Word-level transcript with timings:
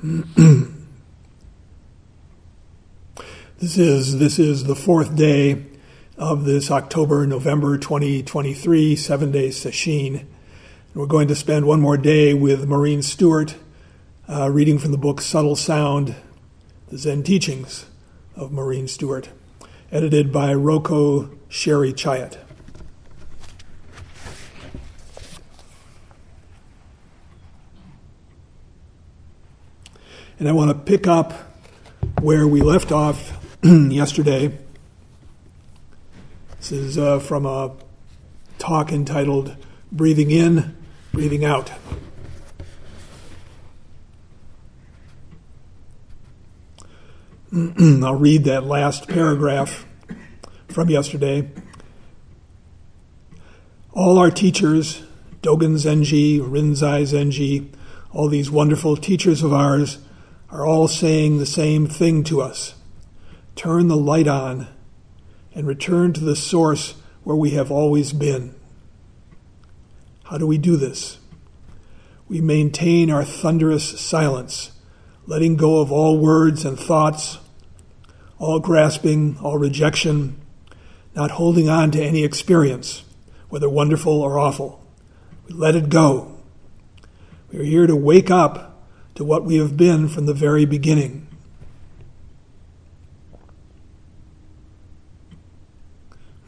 this 0.02 0.72
is 3.76 4.18
this 4.18 4.38
is 4.38 4.64
the 4.64 4.74
fourth 4.74 5.14
day 5.14 5.66
of 6.16 6.46
this 6.46 6.70
October 6.70 7.26
November 7.26 7.76
2023 7.76 8.96
seven 8.96 9.30
day 9.30 9.50
session. 9.50 10.26
We're 10.94 11.04
going 11.04 11.28
to 11.28 11.34
spend 11.34 11.66
one 11.66 11.82
more 11.82 11.98
day 11.98 12.32
with 12.32 12.66
Maurine 12.66 13.02
Stuart, 13.02 13.56
uh, 14.26 14.50
reading 14.50 14.78
from 14.78 14.92
the 14.92 14.96
book 14.96 15.20
Subtle 15.20 15.54
Sound: 15.54 16.14
The 16.88 16.96
Zen 16.96 17.22
Teachings 17.22 17.84
of 18.34 18.52
Maurine 18.52 18.88
Stuart, 18.88 19.28
edited 19.92 20.32
by 20.32 20.54
Roko 20.54 21.36
Sherry 21.50 21.92
Chayat. 21.92 22.38
And 30.40 30.48
I 30.48 30.52
want 30.52 30.70
to 30.70 30.74
pick 30.74 31.06
up 31.06 31.34
where 32.22 32.48
we 32.48 32.62
left 32.62 32.90
off 32.92 33.38
yesterday. 33.62 34.58
This 36.56 36.72
is 36.72 36.96
uh, 36.96 37.18
from 37.18 37.44
a 37.44 37.76
talk 38.58 38.90
entitled 38.90 39.54
Breathing 39.92 40.30
In, 40.30 40.74
Breathing 41.12 41.44
Out. 41.44 41.70
I'll 47.52 48.14
read 48.14 48.44
that 48.44 48.64
last 48.64 49.08
paragraph 49.08 49.84
from 50.68 50.88
yesterday. 50.88 51.50
All 53.92 54.16
our 54.16 54.30
teachers, 54.30 55.02
Dogen 55.42 55.74
Zenji, 55.74 56.40
Rinzai 56.40 57.02
Zenji, 57.02 57.68
all 58.10 58.28
these 58.28 58.50
wonderful 58.50 58.96
teachers 58.96 59.42
of 59.42 59.52
ours, 59.52 59.98
are 60.50 60.66
all 60.66 60.88
saying 60.88 61.38
the 61.38 61.46
same 61.46 61.86
thing 61.86 62.24
to 62.24 62.40
us 62.40 62.74
turn 63.56 63.88
the 63.88 63.96
light 63.96 64.26
on 64.26 64.66
and 65.54 65.66
return 65.66 66.12
to 66.14 66.20
the 66.20 66.36
source 66.36 66.94
where 67.24 67.36
we 67.36 67.50
have 67.50 67.70
always 67.70 68.12
been. 68.12 68.54
How 70.24 70.38
do 70.38 70.46
we 70.46 70.56
do 70.56 70.76
this? 70.76 71.18
We 72.28 72.40
maintain 72.40 73.10
our 73.10 73.24
thunderous 73.24 74.00
silence, 74.00 74.72
letting 75.26 75.56
go 75.56 75.80
of 75.80 75.92
all 75.92 76.18
words 76.18 76.64
and 76.64 76.78
thoughts, 76.78 77.38
all 78.38 78.60
grasping, 78.60 79.36
all 79.42 79.58
rejection, 79.58 80.40
not 81.14 81.32
holding 81.32 81.68
on 81.68 81.90
to 81.90 82.02
any 82.02 82.24
experience, 82.24 83.02
whether 83.48 83.68
wonderful 83.68 84.22
or 84.22 84.38
awful. 84.38 84.82
We 85.46 85.54
let 85.54 85.74
it 85.74 85.88
go. 85.88 86.38
We 87.52 87.58
are 87.58 87.64
here 87.64 87.86
to 87.86 87.96
wake 87.96 88.30
up 88.30 88.69
to 89.20 89.24
what 89.24 89.44
we 89.44 89.56
have 89.56 89.76
been 89.76 90.08
from 90.08 90.24
the 90.24 90.32
very 90.32 90.64
beginning. 90.64 91.28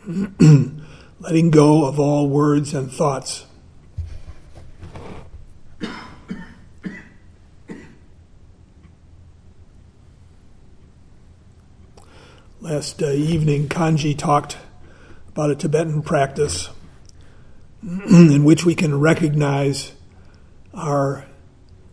Letting 1.21 1.51
go 1.51 1.85
of 1.85 2.01
all 2.01 2.31
words 2.31 2.73
and 2.73 2.91
thoughts. 2.91 3.45
Last 12.63 13.03
uh, 13.03 13.11
evening, 13.11 13.69
Kanji 13.69 14.17
talked 14.17 14.57
about 15.29 15.51
a 15.51 15.55
Tibetan 15.55 16.01
practice 16.01 16.71
in 17.83 18.45
which 18.45 18.65
we 18.65 18.75
can 18.75 18.99
recognize 18.99 19.93
our 20.73 21.27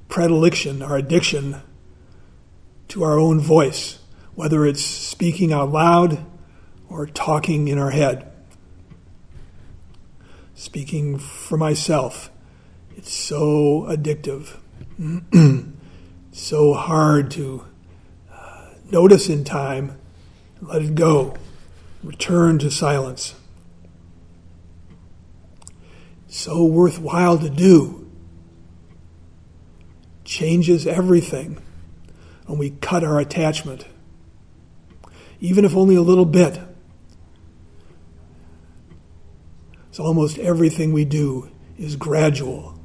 predilection, 0.09 0.81
our 0.81 0.97
addiction 0.97 1.61
to 2.89 3.03
our 3.03 3.17
own 3.17 3.39
voice, 3.39 3.99
whether 4.33 4.65
it's 4.65 4.83
speaking 4.83 5.53
out 5.53 5.71
loud 5.71 6.25
or 6.89 7.05
talking 7.05 7.67
in 7.67 7.77
our 7.77 7.91
head. 7.91 8.29
Speaking 10.55 11.17
for 11.17 11.57
myself, 11.57 12.31
it's 12.97 13.13
so 13.13 13.85
addictive, 13.87 14.57
so 16.31 16.73
hard 16.73 17.31
to 17.31 17.65
uh, 18.33 18.65
notice 18.91 19.29
in 19.29 19.43
time, 19.43 19.97
let 20.59 20.81
it 20.81 20.95
go, 20.95 21.35
return 22.03 22.57
to 22.59 22.71
silence. 22.71 23.35
So 26.27 26.65
worthwhile 26.65 27.37
to 27.37 27.49
do 27.49 28.08
changes 30.29 30.85
everything 30.85 31.59
when 32.45 32.59
we 32.59 32.69
cut 32.69 33.03
our 33.03 33.19
attachment, 33.19 33.83
even 35.39 35.65
if 35.65 35.75
only 35.75 35.95
a 35.95 36.03
little 36.03 36.23
bit. 36.23 36.59
So 39.89 40.03
almost 40.03 40.37
everything 40.37 40.93
we 40.93 41.03
do 41.03 41.49
is 41.79 41.95
gradual, 41.95 42.79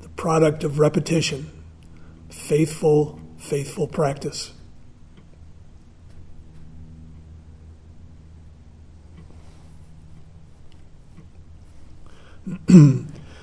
the 0.00 0.08
product 0.08 0.64
of 0.64 0.78
repetition, 0.78 1.50
faithful, 2.30 3.20
faithful 3.36 3.86
practice. 3.86 4.54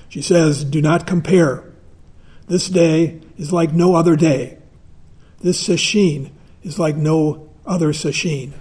she 0.09 0.21
says, 0.23 0.63
Do 0.63 0.81
not 0.81 1.05
compare. 1.05 1.72
This 2.53 2.69
day 2.69 3.19
is 3.35 3.51
like 3.51 3.73
no 3.73 3.95
other 3.95 4.15
day. 4.15 4.59
This 5.41 5.67
sesshin 5.67 6.29
is 6.61 6.77
like 6.77 6.95
no 6.95 7.49
other 7.65 7.93
sesshin. 7.93 8.53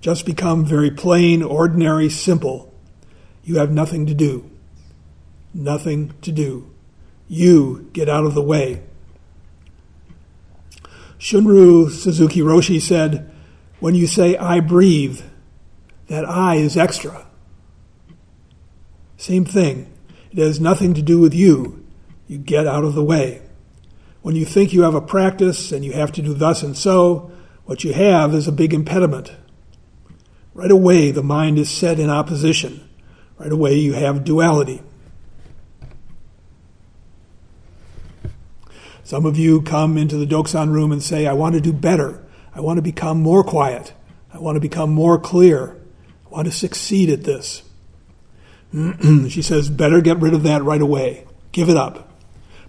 Just 0.00 0.24
become 0.24 0.64
very 0.64 0.90
plain, 0.90 1.42
ordinary, 1.42 2.08
simple. 2.08 2.72
You 3.44 3.58
have 3.58 3.70
nothing 3.70 4.06
to 4.06 4.14
do. 4.14 4.48
Nothing 5.52 6.14
to 6.22 6.32
do. 6.32 6.70
You 7.28 7.90
get 7.92 8.08
out 8.08 8.24
of 8.24 8.32
the 8.32 8.40
way. 8.40 8.82
Shunryu 11.18 11.90
Suzuki 11.90 12.40
Roshi 12.40 12.80
said, 12.80 13.30
When 13.80 13.94
you 13.94 14.06
say 14.06 14.34
I 14.38 14.60
breathe, 14.60 15.20
that 16.06 16.26
I 16.26 16.54
is 16.54 16.74
extra. 16.74 17.26
Same 19.18 19.44
thing. 19.44 19.92
It 20.30 20.38
has 20.38 20.58
nothing 20.58 20.94
to 20.94 21.02
do 21.02 21.20
with 21.20 21.34
you 21.34 21.77
you 22.28 22.38
get 22.38 22.66
out 22.66 22.84
of 22.84 22.94
the 22.94 23.02
way. 23.02 23.42
When 24.22 24.36
you 24.36 24.44
think 24.44 24.72
you 24.72 24.82
have 24.82 24.94
a 24.94 25.00
practice 25.00 25.72
and 25.72 25.84
you 25.84 25.92
have 25.92 26.12
to 26.12 26.22
do 26.22 26.34
thus 26.34 26.62
and 26.62 26.76
so, 26.76 27.32
what 27.64 27.82
you 27.82 27.92
have 27.92 28.34
is 28.34 28.46
a 28.46 28.52
big 28.52 28.72
impediment. 28.72 29.32
Right 30.54 30.70
away, 30.70 31.10
the 31.10 31.22
mind 31.22 31.58
is 31.58 31.70
set 31.70 31.98
in 31.98 32.10
opposition. 32.10 32.88
Right 33.38 33.52
away, 33.52 33.74
you 33.74 33.94
have 33.94 34.24
duality. 34.24 34.82
Some 39.04 39.24
of 39.24 39.38
you 39.38 39.62
come 39.62 39.96
into 39.96 40.16
the 40.16 40.26
dokusan 40.26 40.70
room 40.70 40.92
and 40.92 41.02
say, 41.02 41.26
I 41.26 41.32
want 41.32 41.54
to 41.54 41.60
do 41.60 41.72
better. 41.72 42.22
I 42.54 42.60
want 42.60 42.76
to 42.76 42.82
become 42.82 43.22
more 43.22 43.42
quiet. 43.42 43.94
I 44.32 44.38
want 44.38 44.56
to 44.56 44.60
become 44.60 44.90
more 44.90 45.18
clear. 45.18 45.80
I 46.26 46.28
want 46.28 46.46
to 46.46 46.52
succeed 46.52 47.08
at 47.08 47.24
this. 47.24 47.62
she 49.30 49.40
says, 49.40 49.70
better 49.70 50.02
get 50.02 50.18
rid 50.18 50.34
of 50.34 50.42
that 50.42 50.62
right 50.62 50.82
away. 50.82 51.26
Give 51.52 51.70
it 51.70 51.76
up. 51.76 52.17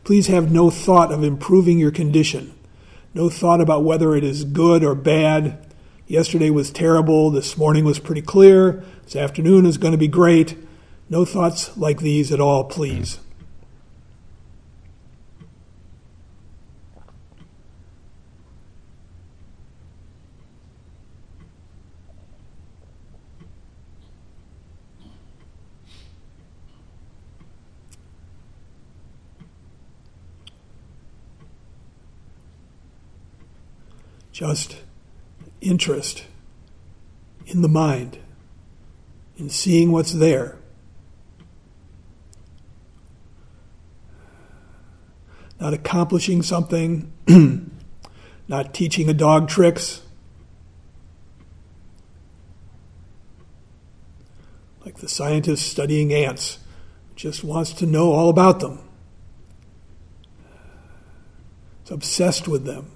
Please 0.09 0.25
have 0.25 0.51
no 0.51 0.71
thought 0.71 1.11
of 1.11 1.23
improving 1.23 1.77
your 1.77 1.91
condition, 1.91 2.51
no 3.13 3.29
thought 3.29 3.61
about 3.61 3.83
whether 3.83 4.15
it 4.15 4.23
is 4.23 4.43
good 4.43 4.83
or 4.83 4.95
bad. 4.95 5.63
Yesterday 6.07 6.49
was 6.49 6.71
terrible, 6.71 7.29
this 7.29 7.55
morning 7.59 7.85
was 7.85 7.99
pretty 7.99 8.23
clear, 8.23 8.83
this 9.03 9.15
afternoon 9.15 9.67
is 9.67 9.77
going 9.77 9.91
to 9.91 9.99
be 9.99 10.07
great. 10.07 10.57
No 11.11 11.25
thoughts 11.25 11.77
like 11.77 11.99
these 11.99 12.31
at 12.31 12.41
all, 12.41 12.63
please. 12.63 13.19
Just 34.39 34.77
interest 35.59 36.23
in 37.45 37.61
the 37.61 37.67
mind, 37.67 38.17
in 39.35 39.49
seeing 39.49 39.91
what's 39.91 40.13
there. 40.13 40.57
Not 45.59 45.73
accomplishing 45.73 46.41
something, 46.41 47.11
not 48.47 48.73
teaching 48.73 49.09
a 49.09 49.13
dog 49.13 49.49
tricks. 49.49 50.03
Like 54.85 54.99
the 54.99 55.09
scientist 55.09 55.67
studying 55.67 56.13
ants, 56.13 56.59
just 57.17 57.43
wants 57.43 57.73
to 57.73 57.85
know 57.85 58.13
all 58.13 58.29
about 58.29 58.61
them. 58.61 58.79
It's 61.81 61.91
obsessed 61.91 62.47
with 62.47 62.63
them. 62.63 62.93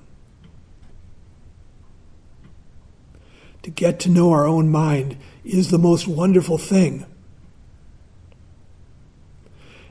To 3.64 3.72
get 3.72 4.00
to 4.02 4.10
know 4.10 4.32
our 4.32 4.46
own 4.46 4.70
mind 4.70 5.18
is 5.44 5.72
the 5.72 5.78
most 5.78 6.08
wonderful 6.08 6.58
thing. 6.58 7.06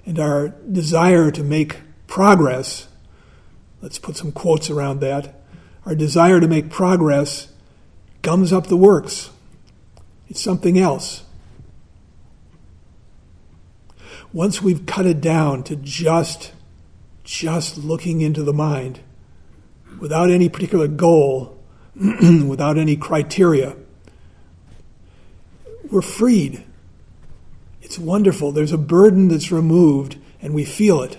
And 0.04 0.19
our 0.19 0.48
desire 0.48 1.30
to 1.30 1.42
make 1.42 1.78
progress, 2.06 2.88
let's 3.80 3.98
put 3.98 4.16
some 4.16 4.32
quotes 4.32 4.69
around 4.69 5.00
that, 5.00 5.40
our 5.86 5.94
desire 5.94 6.40
to 6.40 6.48
make 6.48 6.70
progress 6.70 7.48
gums 8.20 8.52
up 8.52 8.66
the 8.66 8.76
works. 8.76 9.30
It's 10.28 10.40
something 10.40 10.78
else. 10.78 11.25
Once 14.32 14.62
we've 14.62 14.86
cut 14.86 15.06
it 15.06 15.20
down 15.20 15.62
to 15.64 15.76
just 15.76 16.52
just 17.25 17.78
looking 17.78 18.20
into 18.20 18.42
the 18.42 18.52
mind 18.52 19.00
without 20.00 20.30
any 20.30 20.48
particular 20.48 20.88
goal, 20.88 21.62
without 22.46 22.78
any 22.78 22.96
criteria, 22.96 23.76
we're 25.90 26.02
freed. 26.02 26.64
It's 27.82 27.98
wonderful. 27.98 28.52
There's 28.52 28.72
a 28.72 28.78
burden 28.78 29.28
that's 29.28 29.52
removed, 29.52 30.16
and 30.40 30.54
we 30.54 30.64
feel 30.64 31.02
it. 31.02 31.18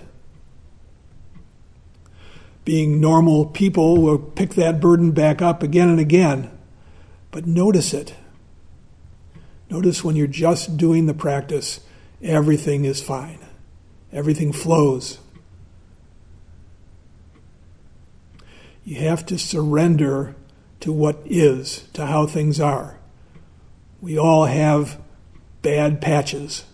Being 2.64 3.00
normal 3.00 3.46
people 3.46 4.00
will 4.00 4.18
pick 4.18 4.54
that 4.54 4.80
burden 4.80 5.12
back 5.12 5.42
up 5.42 5.62
again 5.62 5.88
and 5.88 6.00
again, 6.00 6.50
but 7.30 7.46
notice 7.46 7.92
it. 7.92 8.14
Notice 9.70 10.02
when 10.02 10.16
you're 10.16 10.26
just 10.26 10.76
doing 10.76 11.06
the 11.06 11.14
practice, 11.14 11.80
everything 12.22 12.84
is 12.84 13.02
fine, 13.02 13.38
everything 14.12 14.52
flows. 14.52 15.18
You 18.84 18.96
have 18.96 19.24
to 19.26 19.38
surrender 19.38 20.34
to 20.84 20.92
what 20.92 21.18
is, 21.24 21.88
to 21.94 22.04
how 22.04 22.26
things 22.26 22.60
are. 22.60 22.98
We 24.02 24.18
all 24.18 24.44
have 24.44 25.00
bad 25.62 26.02
patches, 26.02 26.64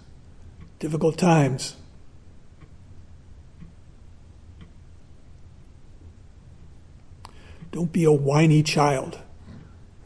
difficult 0.81 1.17
times. 1.17 1.77
Don't 7.71 7.93
be 7.93 8.03
a 8.03 8.11
whiny 8.11 8.65
child. 8.65 9.21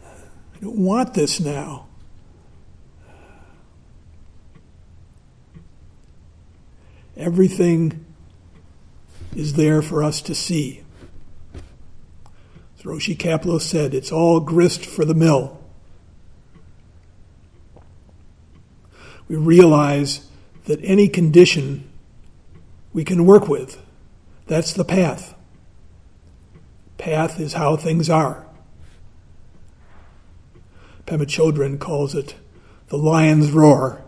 I 0.05 0.59
don't 0.61 0.77
want 0.77 1.15
this 1.15 1.41
now. 1.41 1.87
Everything 7.17 8.05
is 9.35 9.55
there 9.55 9.81
for 9.81 10.03
us 10.03 10.21
to 10.21 10.35
see. 10.35 10.84
Roshi 12.85 13.17
Kapleau 13.17 13.59
said, 13.59 13.95
it's 13.95 14.13
all 14.13 14.41
grist 14.41 14.85
for 14.85 15.07
the 15.07 15.15
mill. 15.15 15.59
We 19.27 19.37
realize 19.37 20.29
that 20.67 20.81
any 20.83 21.09
condition 21.09 21.91
we 22.93 23.03
can 23.03 23.25
work 23.25 23.49
with. 23.49 23.81
That's 24.47 24.75
the 24.75 24.85
path. 24.85 25.35
Path 26.99 27.41
is 27.41 27.55
how 27.55 27.77
things 27.77 28.11
are. 28.11 28.47
Pema 31.07 31.25
Chodron 31.25 31.81
calls 31.81 32.15
it 32.15 32.35
the 32.89 32.99
lion's 32.99 33.51
roar. 33.51 34.03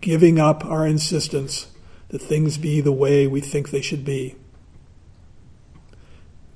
Giving 0.00 0.38
up 0.38 0.66
our 0.66 0.86
insistence 0.86 1.73
that 2.14 2.22
things 2.22 2.58
be 2.58 2.80
the 2.80 2.92
way 2.92 3.26
we 3.26 3.40
think 3.40 3.70
they 3.70 3.80
should 3.80 4.04
be. 4.04 4.36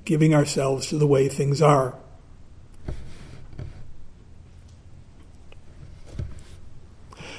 Giving 0.05 0.33
ourselves 0.33 0.87
to 0.87 0.97
the 0.97 1.05
way 1.05 1.27
things 1.27 1.61
are. 1.61 1.95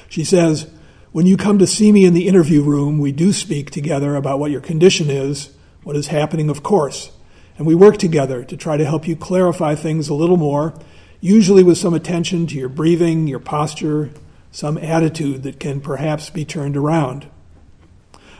She 0.07 0.23
says, 0.23 0.69
When 1.11 1.25
you 1.25 1.35
come 1.35 1.57
to 1.57 1.65
see 1.65 1.91
me 1.91 2.05
in 2.05 2.13
the 2.13 2.27
interview 2.27 2.61
room, 2.61 2.99
we 2.99 3.11
do 3.11 3.33
speak 3.33 3.71
together 3.71 4.15
about 4.15 4.37
what 4.37 4.51
your 4.51 4.61
condition 4.61 5.09
is, 5.09 5.55
what 5.81 5.95
is 5.95 6.09
happening, 6.09 6.47
of 6.47 6.61
course. 6.61 7.09
And 7.57 7.65
we 7.65 7.73
work 7.73 7.97
together 7.97 8.43
to 8.43 8.55
try 8.55 8.77
to 8.77 8.85
help 8.85 9.07
you 9.07 9.15
clarify 9.15 9.73
things 9.73 10.09
a 10.09 10.13
little 10.13 10.37
more, 10.37 10.75
usually 11.21 11.63
with 11.63 11.79
some 11.79 11.95
attention 11.95 12.45
to 12.45 12.55
your 12.55 12.69
breathing, 12.69 13.25
your 13.25 13.39
posture, 13.39 14.11
some 14.51 14.77
attitude 14.77 15.41
that 15.41 15.59
can 15.59 15.81
perhaps 15.81 16.29
be 16.29 16.45
turned 16.45 16.77
around. 16.77 17.27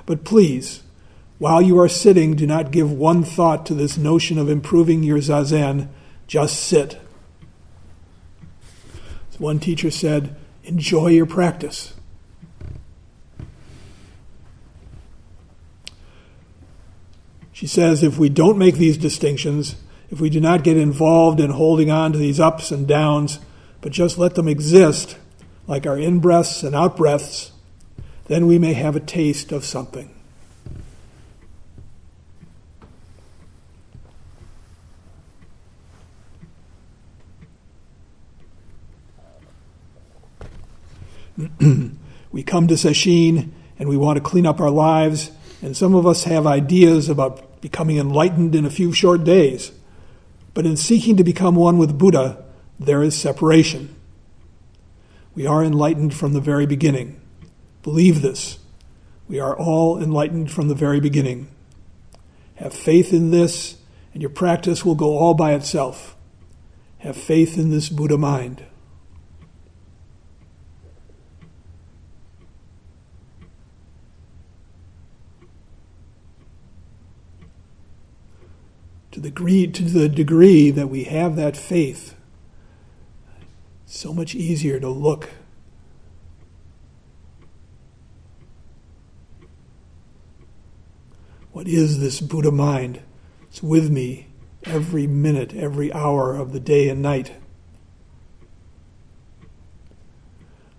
But 0.05 0.23
please, 0.23 0.83
while 1.37 1.61
you 1.61 1.79
are 1.79 1.89
sitting, 1.89 2.35
do 2.35 2.45
not 2.45 2.71
give 2.71 2.91
one 2.91 3.23
thought 3.23 3.65
to 3.65 3.73
this 3.73 3.97
notion 3.97 4.37
of 4.37 4.49
improving 4.49 5.03
your 5.03 5.17
zazen. 5.17 5.87
Just 6.27 6.59
sit. 6.59 6.99
As 9.31 9.39
one 9.39 9.59
teacher 9.59 9.89
said, 9.89 10.35
enjoy 10.63 11.07
your 11.07 11.25
practice. 11.25 11.93
She 17.51 17.67
says 17.67 18.01
if 18.01 18.17
we 18.17 18.29
don't 18.29 18.57
make 18.57 18.75
these 18.75 18.97
distinctions, 18.97 19.75
if 20.09 20.19
we 20.19 20.29
do 20.29 20.41
not 20.41 20.63
get 20.63 20.77
involved 20.77 21.39
in 21.39 21.51
holding 21.51 21.91
on 21.91 22.11
to 22.11 22.17
these 22.17 22.39
ups 22.39 22.71
and 22.71 22.87
downs, 22.87 23.39
but 23.81 23.91
just 23.91 24.17
let 24.17 24.35
them 24.35 24.47
exist, 24.47 25.17
like 25.67 25.85
our 25.85 25.97
in 25.97 26.19
breaths 26.19 26.63
and 26.63 26.75
out 26.75 26.97
breaths, 26.97 27.51
then 28.31 28.47
we 28.47 28.57
may 28.57 28.71
have 28.71 28.95
a 28.95 28.99
taste 29.01 29.51
of 29.51 29.65
something. 29.65 30.09
we 42.31 42.41
come 42.41 42.69
to 42.69 42.75
Sesshin 42.75 43.49
and 43.77 43.89
we 43.89 43.97
want 43.97 44.15
to 44.15 44.23
clean 44.23 44.45
up 44.45 44.61
our 44.61 44.69
lives, 44.69 45.31
and 45.61 45.75
some 45.75 45.93
of 45.93 46.07
us 46.07 46.23
have 46.23 46.47
ideas 46.47 47.09
about 47.09 47.59
becoming 47.59 47.97
enlightened 47.97 48.55
in 48.55 48.63
a 48.63 48.69
few 48.69 48.93
short 48.93 49.25
days. 49.25 49.73
But 50.53 50.65
in 50.65 50.77
seeking 50.77 51.17
to 51.17 51.25
become 51.25 51.55
one 51.55 51.77
with 51.77 51.97
Buddha, 51.97 52.41
there 52.79 53.03
is 53.03 53.13
separation. 53.13 53.93
We 55.35 55.45
are 55.45 55.61
enlightened 55.61 56.13
from 56.13 56.31
the 56.31 56.39
very 56.39 56.65
beginning. 56.65 57.20
Believe 57.83 58.21
this. 58.21 58.59
We 59.27 59.39
are 59.39 59.57
all 59.57 60.01
enlightened 60.01 60.51
from 60.51 60.67
the 60.67 60.75
very 60.75 60.99
beginning. 60.99 61.49
Have 62.55 62.73
faith 62.73 63.11
in 63.11 63.31
this, 63.31 63.77
and 64.13 64.21
your 64.21 64.29
practice 64.29 64.85
will 64.85 64.95
go 64.95 65.17
all 65.17 65.33
by 65.33 65.53
itself. 65.53 66.15
Have 66.99 67.17
faith 67.17 67.57
in 67.57 67.71
this 67.71 67.89
Buddha 67.89 68.17
mind. 68.17 68.65
To 79.11 79.19
the, 79.19 79.29
degree, 79.29 79.67
to 79.67 79.83
the 79.83 80.07
degree 80.07 80.71
that 80.71 80.87
we 80.87 81.05
have 81.05 81.35
that 81.35 81.57
faith, 81.57 82.15
so 83.85 84.13
much 84.13 84.35
easier 84.35 84.79
to 84.79 84.87
look 84.87 85.31
What 91.61 91.67
is 91.67 91.99
this 91.99 92.21
Buddha 92.21 92.49
mind? 92.49 93.01
It's 93.43 93.61
with 93.61 93.91
me 93.91 94.25
every 94.63 95.05
minute, 95.05 95.53
every 95.53 95.93
hour 95.93 96.35
of 96.35 96.53
the 96.53 96.59
day 96.59 96.89
and 96.89 97.03
night. 97.03 97.33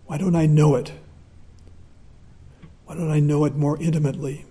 Why 0.06 0.18
don't 0.18 0.34
I 0.34 0.46
know 0.46 0.74
it? 0.74 0.90
Why 2.84 2.96
don't 2.96 3.12
I 3.12 3.20
know 3.20 3.44
it 3.44 3.54
more 3.54 3.80
intimately? 3.80 4.44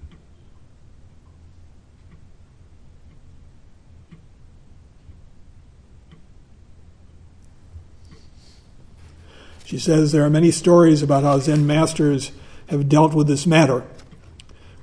She 9.66 9.78
says 9.78 10.14
there 10.14 10.24
are 10.24 10.30
many 10.30 10.52
stories 10.52 11.04
about 11.04 11.24
how 11.24 11.40
Zen 11.40 11.68
masters 11.68 12.32
have 12.68 12.88
dealt 12.88 13.14
with 13.14 13.28
this 13.28 13.46
matter. 13.46 13.84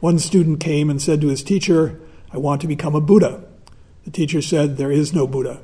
One 0.00 0.19
student 0.19 0.61
came 0.61 0.90
and 0.90 1.02
said 1.02 1.21
to 1.21 1.28
his 1.28 1.43
teacher, 1.43 2.00
I 2.33 2.38
want 2.38 2.61
to 2.61 2.69
become 2.69 2.95
a 2.95 3.00
Buddha. 3.00 3.45
The 4.05 4.11
teacher 4.11 4.40
said, 4.40 4.76
There 4.76 4.93
is 4.93 5.12
no 5.12 5.26
Buddha, 5.26 5.61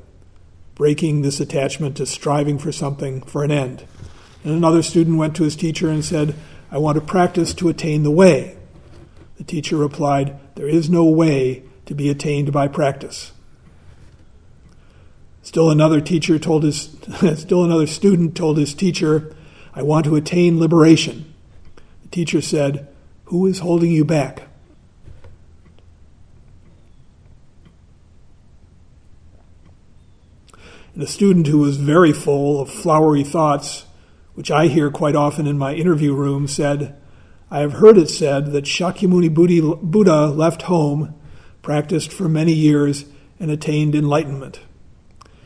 breaking 0.75 1.21
this 1.21 1.39
attachment 1.39 1.95
to 1.97 2.05
striving 2.05 2.57
for 2.57 2.71
something 2.71 3.21
for 3.21 3.43
an 3.43 3.51
end. 3.51 3.85
And 4.43 4.53
another 4.53 4.83
student 4.83 5.17
went 5.17 5.35
to 5.37 5.43
his 5.43 5.55
teacher 5.55 5.89
and 5.89 6.03
said, 6.03 6.35
I 6.69 6.77
want 6.77 6.95
to 6.95 7.01
practice 7.01 7.53
to 7.55 7.69
attain 7.69 8.03
the 8.03 8.11
way. 8.11 8.57
The 9.37 9.43
teacher 9.43 9.77
replied, 9.77 10.37
There 10.55 10.67
is 10.67 10.89
no 10.89 11.05
way 11.05 11.63
to 11.85 11.95
be 11.95 12.09
attained 12.09 12.51
by 12.51 12.67
practice. 12.67 13.31
Still 15.43 15.69
another 15.69 16.01
teacher 16.01 16.39
told 16.39 16.63
his 16.63 16.97
still 17.39 17.63
another 17.63 17.87
student 17.87 18.35
told 18.35 18.57
his 18.57 18.73
teacher, 18.73 19.33
I 19.73 19.83
want 19.83 20.05
to 20.05 20.15
attain 20.15 20.59
liberation 20.59 21.33
The 22.03 22.09
teacher 22.09 22.41
said, 22.41 22.87
Who 23.25 23.47
is 23.47 23.59
holding 23.59 23.91
you 23.91 24.05
back? 24.05 24.43
And 30.93 31.03
a 31.03 31.07
student 31.07 31.47
who 31.47 31.57
was 31.57 31.77
very 31.77 32.13
full 32.13 32.61
of 32.61 32.69
flowery 32.69 33.23
thoughts, 33.23 33.85
which 34.35 34.51
I 34.51 34.67
hear 34.67 34.91
quite 34.91 35.15
often 35.15 35.47
in 35.47 35.57
my 35.57 35.73
interview 35.73 36.13
room, 36.13 36.47
said, 36.47 36.95
I 37.49 37.59
have 37.59 37.73
heard 37.73 37.97
it 37.97 38.09
said 38.09 38.51
that 38.53 38.65
Shakyamuni 38.65 39.33
Buddha 39.81 40.27
left 40.27 40.63
home, 40.63 41.15
practiced 41.61 42.13
for 42.13 42.29
many 42.29 42.53
years, 42.53 43.05
and 43.39 43.49
attained 43.51 43.95
enlightenment. 43.95 44.61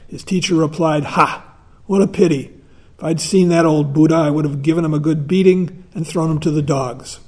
His 0.07 0.23
teacher 0.23 0.55
replied, 0.55 1.03
Ha! 1.03 1.55
What 1.85 2.01
a 2.01 2.07
pity! 2.07 2.53
If 2.97 3.03
I'd 3.03 3.21
seen 3.21 3.49
that 3.49 3.65
old 3.65 3.93
Buddha, 3.93 4.15
I 4.15 4.29
would 4.29 4.45
have 4.45 4.61
given 4.61 4.83
him 4.83 4.93
a 4.93 4.99
good 4.99 5.27
beating 5.27 5.85
and 5.93 6.05
thrown 6.05 6.29
him 6.29 6.39
to 6.41 6.51
the 6.51 6.61
dogs. 6.61 7.19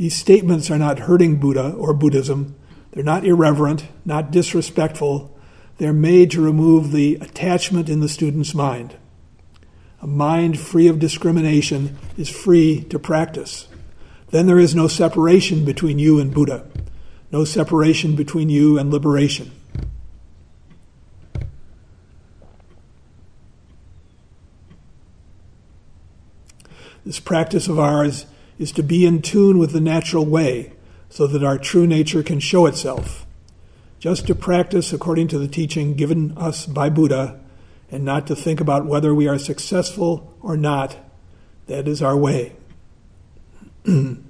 These 0.00 0.16
statements 0.16 0.70
are 0.70 0.78
not 0.78 1.00
hurting 1.00 1.36
Buddha 1.36 1.74
or 1.74 1.92
Buddhism. 1.92 2.54
They're 2.92 3.04
not 3.04 3.26
irreverent, 3.26 3.86
not 4.06 4.30
disrespectful. 4.30 5.38
They're 5.76 5.92
made 5.92 6.30
to 6.30 6.40
remove 6.40 6.90
the 6.90 7.16
attachment 7.16 7.90
in 7.90 8.00
the 8.00 8.08
student's 8.08 8.54
mind. 8.54 8.96
A 10.00 10.06
mind 10.06 10.58
free 10.58 10.88
of 10.88 10.98
discrimination 10.98 11.98
is 12.16 12.30
free 12.30 12.80
to 12.84 12.98
practice. 12.98 13.68
Then 14.30 14.46
there 14.46 14.58
is 14.58 14.74
no 14.74 14.88
separation 14.88 15.66
between 15.66 15.98
you 15.98 16.18
and 16.18 16.32
Buddha, 16.32 16.66
no 17.30 17.44
separation 17.44 18.16
between 18.16 18.48
you 18.48 18.78
and 18.78 18.90
liberation. 18.90 19.52
This 27.04 27.20
practice 27.20 27.68
of 27.68 27.78
ours 27.78 28.24
is 28.60 28.70
to 28.72 28.82
be 28.82 29.06
in 29.06 29.22
tune 29.22 29.58
with 29.58 29.72
the 29.72 29.80
natural 29.80 30.26
way 30.26 30.70
so 31.08 31.26
that 31.26 31.42
our 31.42 31.56
true 31.56 31.86
nature 31.86 32.22
can 32.22 32.38
show 32.38 32.66
itself. 32.66 33.26
Just 33.98 34.26
to 34.26 34.34
practice 34.34 34.92
according 34.92 35.28
to 35.28 35.38
the 35.38 35.48
teaching 35.48 35.94
given 35.94 36.36
us 36.36 36.66
by 36.66 36.90
Buddha 36.90 37.40
and 37.90 38.04
not 38.04 38.26
to 38.26 38.36
think 38.36 38.60
about 38.60 38.84
whether 38.84 39.14
we 39.14 39.26
are 39.26 39.38
successful 39.38 40.36
or 40.42 40.58
not. 40.58 40.96
That 41.68 41.88
is 41.88 42.02
our 42.02 42.16
way. 42.16 42.52
Can 43.84 44.24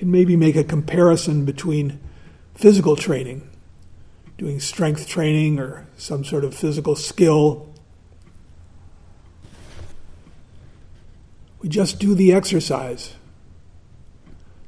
maybe 0.00 0.36
make 0.36 0.56
a 0.56 0.64
comparison 0.64 1.44
between 1.44 2.00
physical 2.54 2.96
training, 2.96 3.48
doing 4.38 4.58
strength 4.58 5.06
training 5.06 5.58
or 5.58 5.86
some 5.98 6.24
sort 6.24 6.44
of 6.44 6.54
physical 6.54 6.96
skill. 6.96 7.72
We 11.66 11.70
just 11.70 11.98
do 11.98 12.14
the 12.14 12.32
exercise. 12.32 13.16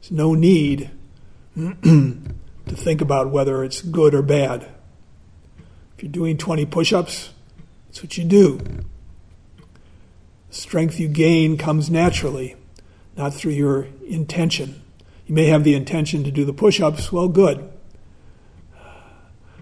There's 0.01 0.11
no 0.11 0.35
need 0.35 0.91
to 1.55 2.35
think 2.67 3.01
about 3.01 3.31
whether 3.31 3.63
it's 3.63 3.83
good 3.83 4.17
or 4.17 4.23
bad. 4.23 4.63
If 5.97 6.03
you're 6.03 6.11
doing 6.11 6.37
20 6.37 6.67
push 6.67 6.93
ups, 6.93 7.31
that's 7.87 8.03
what 8.03 8.19
you 8.19 8.25
do. 8.25 8.59
The 10.49 10.55
strength 10.57 10.99
you 10.99 11.07
gain 11.07 11.57
comes 11.57 11.89
naturally, 11.89 12.57
not 13.17 13.33
through 13.33 13.53
your 13.53 13.87
intention. 14.09 14.83
You 15.29 15.37
may 15.37 15.47
have 15.47 15.63
the 15.63 15.77
intention 15.77 16.25
to 16.25 16.33
do 16.33 16.45
the 16.45 16.53
push 16.53 16.81
ups, 16.81 17.13
well, 17.13 17.29
good. 17.29 17.71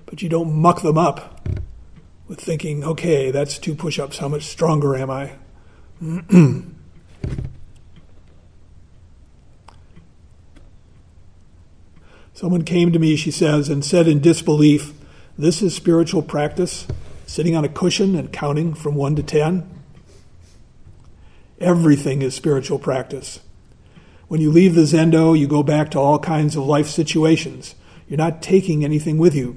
But 0.07 0.23
you 0.23 0.31
don't 0.31 0.55
muck 0.55 0.81
them 0.81 0.97
up 0.97 1.47
with 2.29 2.41
thinking, 2.41 2.83
okay, 2.83 3.31
that's 3.31 3.59
two 3.59 3.75
push 3.75 3.99
ups, 3.99 4.17
how 4.17 4.29
much 4.29 4.45
stronger 4.45 4.97
am 4.97 5.11
I? 5.11 5.33
Someone 12.37 12.65
came 12.65 12.93
to 12.93 12.99
me, 12.99 13.17
she 13.17 13.31
says, 13.31 13.71
and 13.71 13.83
said 13.83 14.07
in 14.07 14.21
disbelief, 14.21 14.93
this 15.39 15.63
is 15.63 15.75
spiritual 15.75 16.21
practice, 16.21 16.87
sitting 17.27 17.57
on 17.57 17.65
a 17.65 17.69
cushion 17.71 18.15
and 18.15 18.31
counting 18.31 18.75
from 18.75 18.95
1 18.95 19.17
to 19.17 19.23
10. 19.23 19.67
Everything 21.59 22.21
is 22.21 22.35
spiritual 22.35 22.79
practice. 22.79 23.41
When 24.29 24.43
you 24.43 24.51
leave 24.51 24.75
the 24.75 24.83
zendo, 24.83 25.39
you 25.39 25.47
go 25.47 25.63
back 25.63 25.91
to 25.93 25.99
all 25.99 26.19
kinds 26.19 26.57
of 26.57 26.67
life 26.67 26.89
situations. 26.89 27.75
You're 28.07 28.19
not 28.19 28.43
taking 28.43 28.85
anything 28.85 29.17
with 29.17 29.35
you. 29.35 29.57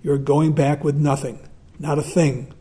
You're 0.00 0.16
going 0.16 0.52
back 0.52 0.84
with 0.84 0.94
nothing, 0.94 1.40
not 1.80 1.98
a 1.98 2.02
thing. 2.02 2.54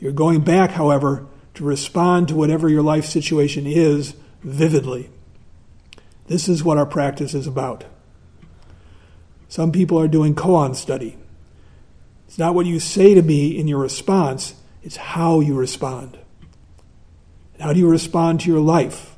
You're 0.00 0.10
going 0.10 0.40
back, 0.40 0.72
however, 0.72 1.28
to 1.54 1.62
respond 1.62 2.26
to 2.26 2.34
whatever 2.34 2.68
your 2.68 2.82
life 2.82 3.04
situation 3.04 3.64
is 3.64 4.16
vividly. 4.42 5.08
This 6.26 6.48
is 6.48 6.64
what 6.64 6.78
our 6.78 6.86
practice 6.86 7.32
is 7.32 7.46
about. 7.46 7.84
Some 9.52 9.70
people 9.70 10.00
are 10.00 10.08
doing 10.08 10.34
koan 10.34 10.74
study. 10.74 11.18
It's 12.26 12.38
not 12.38 12.54
what 12.54 12.64
you 12.64 12.80
say 12.80 13.12
to 13.12 13.20
me 13.20 13.50
in 13.50 13.68
your 13.68 13.80
response, 13.80 14.54
it's 14.82 14.96
how 14.96 15.40
you 15.40 15.52
respond. 15.52 16.18
How 17.60 17.74
do 17.74 17.78
you 17.78 17.86
respond 17.86 18.40
to 18.40 18.50
your 18.50 18.62
life? 18.62 19.14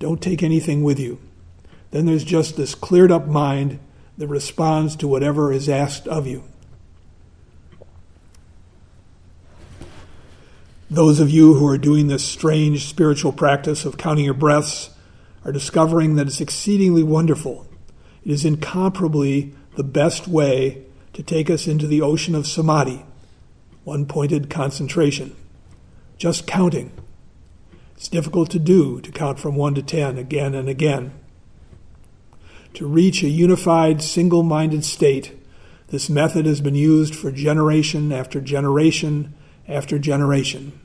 Don't 0.00 0.20
take 0.20 0.42
anything 0.42 0.82
with 0.82 0.98
you. 0.98 1.20
Then 1.92 2.06
there's 2.06 2.24
just 2.24 2.56
this 2.56 2.74
cleared 2.74 3.12
up 3.12 3.28
mind 3.28 3.78
that 4.18 4.26
responds 4.26 4.96
to 4.96 5.06
whatever 5.06 5.52
is 5.52 5.68
asked 5.68 6.08
of 6.08 6.26
you. 6.26 6.42
Those 10.90 11.20
of 11.20 11.30
you 11.30 11.54
who 11.54 11.68
are 11.68 11.78
doing 11.78 12.08
this 12.08 12.24
strange 12.24 12.88
spiritual 12.88 13.30
practice 13.30 13.84
of 13.84 13.96
counting 13.96 14.24
your 14.24 14.34
breaths 14.34 14.90
are 15.44 15.52
discovering 15.52 16.16
that 16.16 16.26
it's 16.26 16.40
exceedingly 16.40 17.04
wonderful. 17.04 17.68
It 18.24 18.30
is 18.30 18.44
incomparably 18.44 19.54
the 19.76 19.84
best 19.84 20.28
way 20.28 20.84
to 21.12 21.22
take 21.22 21.50
us 21.50 21.66
into 21.66 21.86
the 21.86 22.02
ocean 22.02 22.34
of 22.34 22.46
samadhi, 22.46 23.04
one 23.84 24.06
pointed 24.06 24.48
concentration. 24.48 25.34
Just 26.18 26.46
counting. 26.46 26.92
It's 27.96 28.08
difficult 28.08 28.50
to 28.50 28.58
do, 28.58 29.00
to 29.00 29.10
count 29.10 29.38
from 29.38 29.56
1 29.56 29.74
to 29.74 29.82
10 29.82 30.18
again 30.18 30.54
and 30.54 30.68
again. 30.68 31.12
To 32.74 32.86
reach 32.86 33.22
a 33.22 33.28
unified, 33.28 34.02
single 34.02 34.42
minded 34.42 34.84
state, 34.84 35.38
this 35.88 36.08
method 36.08 36.46
has 36.46 36.60
been 36.60 36.74
used 36.74 37.14
for 37.14 37.30
generation 37.30 38.12
after 38.12 38.40
generation 38.40 39.34
after 39.68 39.98
generation. 39.98 40.78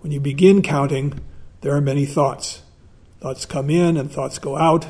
When 0.00 0.12
you 0.12 0.20
begin 0.20 0.62
counting, 0.62 1.20
there 1.62 1.74
are 1.74 1.80
many 1.80 2.06
thoughts. 2.06 2.62
Thoughts 3.24 3.46
come 3.46 3.70
in 3.70 3.96
and 3.96 4.12
thoughts 4.12 4.38
go 4.38 4.58
out. 4.58 4.86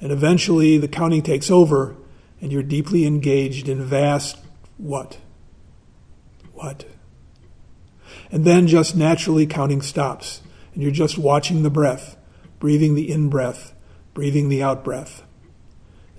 And 0.00 0.12
eventually 0.12 0.78
the 0.78 0.86
counting 0.86 1.20
takes 1.20 1.50
over 1.50 1.96
and 2.40 2.52
you're 2.52 2.62
deeply 2.62 3.06
engaged 3.06 3.68
in 3.68 3.82
vast 3.82 4.38
what? 4.76 5.18
What? 6.52 6.84
And 8.30 8.44
then 8.44 8.68
just 8.68 8.94
naturally 8.94 9.48
counting 9.48 9.82
stops 9.82 10.42
and 10.74 10.82
you're 10.84 10.92
just 10.92 11.18
watching 11.18 11.64
the 11.64 11.70
breath, 11.70 12.16
breathing 12.60 12.94
the 12.94 13.10
in 13.10 13.28
breath, 13.30 13.74
breathing 14.14 14.48
the 14.48 14.62
out 14.62 14.84
breath. 14.84 15.24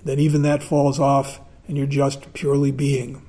Then 0.04 0.18
even 0.18 0.42
that 0.42 0.62
falls 0.62 1.00
off 1.00 1.40
and 1.66 1.78
you're 1.78 1.86
just 1.86 2.34
purely 2.34 2.72
being. 2.72 3.24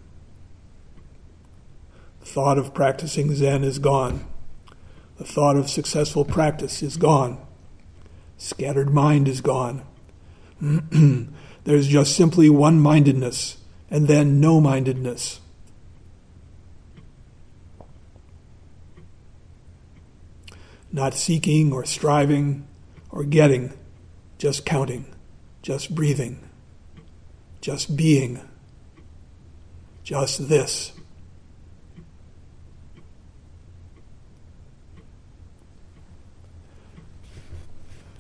The 2.20 2.26
thought 2.26 2.58
of 2.58 2.74
practicing 2.74 3.34
Zen 3.34 3.64
is 3.64 3.80
gone. 3.80 4.28
The 5.18 5.24
thought 5.24 5.56
of 5.56 5.70
successful 5.70 6.26
practice 6.26 6.84
is 6.84 6.98
gone. 6.98 7.47
Scattered 8.38 8.94
mind 8.94 9.28
is 9.28 9.42
gone. 9.42 9.84
There's 11.64 11.88
just 11.88 12.16
simply 12.16 12.50
one 12.50 12.80
mindedness 12.80 13.58
and 13.90 14.08
then 14.08 14.40
no 14.40 14.62
mindedness. 14.62 15.40
Not 20.92 21.14
seeking 21.14 21.74
or 21.74 21.84
striving 21.86 22.68
or 23.12 23.24
getting, 23.24 23.74
just 24.38 24.66
counting, 24.66 25.06
just 25.62 25.94
breathing, 25.94 26.40
just 27.62 27.98
being, 27.98 28.40
just 30.04 30.48
this. 30.48 30.94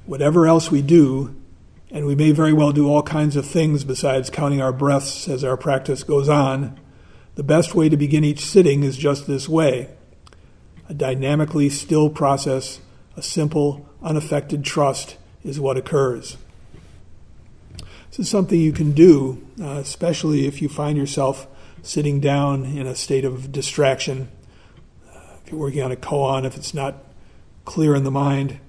Whatever 0.07 0.47
else 0.47 0.71
we 0.71 0.81
do, 0.81 1.35
and 1.91 2.05
we 2.05 2.15
may 2.15 2.31
very 2.31 2.53
well 2.53 2.71
do 2.71 2.89
all 2.89 3.03
kinds 3.03 3.35
of 3.35 3.45
things 3.45 3.83
besides 3.83 4.29
counting 4.29 4.61
our 4.61 4.71
breaths 4.71 5.27
as 5.27 5.43
our 5.43 5.57
practice 5.57 6.01
goes 6.01 6.29
on. 6.29 6.79
The 7.35 7.43
best 7.43 7.75
way 7.75 7.89
to 7.89 7.97
begin 7.97 8.23
each 8.23 8.43
sitting 8.43 8.83
is 8.83 8.97
just 8.97 9.27
this 9.27 9.47
way 9.47 9.89
a 10.89 10.93
dynamically 10.93 11.69
still 11.69 12.09
process, 12.09 12.79
a 13.17 13.21
simple, 13.21 13.85
unaffected 14.01 14.63
trust 14.63 15.17
is 15.43 15.59
what 15.59 15.75
occurs. 15.75 16.37
This 18.09 18.19
is 18.19 18.29
something 18.29 18.59
you 18.59 18.71
can 18.71 18.93
do, 18.93 19.45
uh, 19.61 19.71
especially 19.71 20.47
if 20.47 20.61
you 20.61 20.69
find 20.69 20.97
yourself 20.97 21.47
sitting 21.81 22.21
down 22.21 22.63
in 22.63 22.87
a 22.87 22.95
state 22.95 23.25
of 23.25 23.51
distraction, 23.51 24.29
uh, 25.13 25.19
if 25.43 25.51
you're 25.51 25.59
working 25.59 25.83
on 25.83 25.91
a 25.91 25.97
koan, 25.97 26.45
if 26.45 26.55
it's 26.55 26.73
not 26.73 26.95
clear 27.65 27.93
in 27.93 28.05
the 28.05 28.11
mind, 28.11 28.61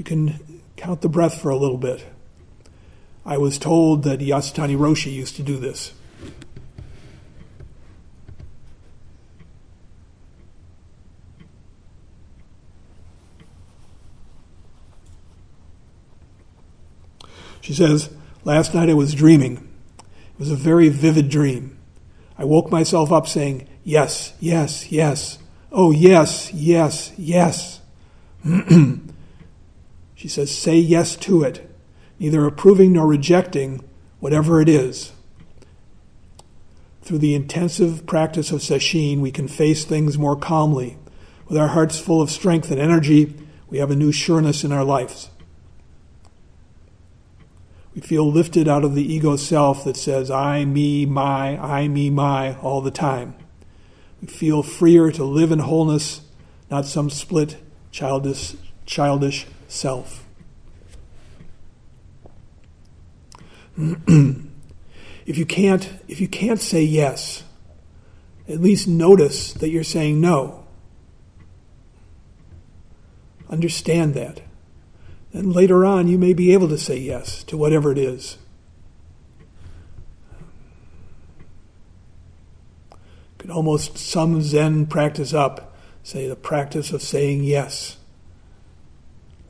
you 0.00 0.04
can 0.04 0.62
count 0.76 1.02
the 1.02 1.10
breath 1.10 1.42
for 1.42 1.50
a 1.50 1.56
little 1.56 1.76
bit. 1.76 2.06
I 3.26 3.36
was 3.36 3.58
told 3.58 4.02
that 4.04 4.20
Yasutani 4.20 4.74
Roshi 4.74 5.12
used 5.12 5.36
to 5.36 5.42
do 5.42 5.58
this. 5.58 5.92
She 17.60 17.74
says, 17.74 18.08
Last 18.42 18.72
night 18.72 18.88
I 18.88 18.94
was 18.94 19.12
dreaming. 19.12 19.68
It 19.98 20.38
was 20.38 20.50
a 20.50 20.56
very 20.56 20.88
vivid 20.88 21.28
dream. 21.28 21.76
I 22.38 22.44
woke 22.44 22.70
myself 22.70 23.12
up 23.12 23.28
saying, 23.28 23.68
Yes, 23.84 24.32
yes, 24.40 24.90
yes. 24.90 25.36
Oh, 25.70 25.90
yes, 25.90 26.50
yes, 26.54 27.12
yes. 27.18 27.82
she 30.20 30.28
says, 30.28 30.54
Say 30.54 30.76
yes 30.76 31.16
to 31.16 31.42
it, 31.42 31.66
neither 32.18 32.44
approving 32.44 32.92
nor 32.92 33.06
rejecting 33.06 33.82
whatever 34.18 34.60
it 34.60 34.68
is. 34.68 35.12
Through 37.00 37.20
the 37.20 37.34
intensive 37.34 38.04
practice 38.04 38.50
of 38.52 38.60
sesshin, 38.60 39.20
we 39.20 39.30
can 39.30 39.48
face 39.48 39.86
things 39.86 40.18
more 40.18 40.36
calmly. 40.36 40.98
With 41.48 41.56
our 41.56 41.68
hearts 41.68 41.98
full 41.98 42.20
of 42.20 42.30
strength 42.30 42.70
and 42.70 42.78
energy, 42.78 43.34
we 43.70 43.78
have 43.78 43.90
a 43.90 43.96
new 43.96 44.12
sureness 44.12 44.62
in 44.62 44.72
our 44.72 44.84
lives. 44.84 45.30
We 47.94 48.02
feel 48.02 48.30
lifted 48.30 48.68
out 48.68 48.84
of 48.84 48.94
the 48.94 49.14
ego 49.14 49.36
self 49.36 49.84
that 49.84 49.96
says, 49.96 50.30
I, 50.30 50.66
me, 50.66 51.06
my, 51.06 51.56
I, 51.56 51.88
me, 51.88 52.10
my, 52.10 52.58
all 52.58 52.82
the 52.82 52.90
time. 52.90 53.36
We 54.20 54.28
feel 54.28 54.62
freer 54.62 55.10
to 55.12 55.24
live 55.24 55.50
in 55.50 55.60
wholeness, 55.60 56.20
not 56.70 56.84
some 56.84 57.08
split, 57.08 57.56
childish, 57.90 58.54
childish 58.84 59.46
self. 59.70 60.26
if 63.76 65.38
you 65.38 65.46
can't 65.46 65.90
if 66.08 66.20
you 66.20 66.28
can't 66.28 66.60
say 66.60 66.82
yes, 66.82 67.44
at 68.48 68.60
least 68.60 68.88
notice 68.88 69.52
that 69.54 69.70
you're 69.70 69.84
saying 69.84 70.20
no. 70.20 70.66
Understand 73.48 74.14
that. 74.14 74.42
And 75.32 75.54
later 75.54 75.84
on, 75.84 76.08
you 76.08 76.18
may 76.18 76.32
be 76.32 76.52
able 76.52 76.68
to 76.68 76.78
say 76.78 76.98
yes 76.98 77.44
to 77.44 77.56
whatever 77.56 77.92
it 77.92 77.98
is. 77.98 78.38
Could 83.38 83.50
almost 83.50 83.96
sum 83.96 84.42
Zen 84.42 84.86
practice 84.86 85.32
up, 85.32 85.74
say 86.02 86.28
the 86.28 86.36
practice 86.36 86.92
of 86.92 87.00
saying 87.00 87.44
yes. 87.44 87.96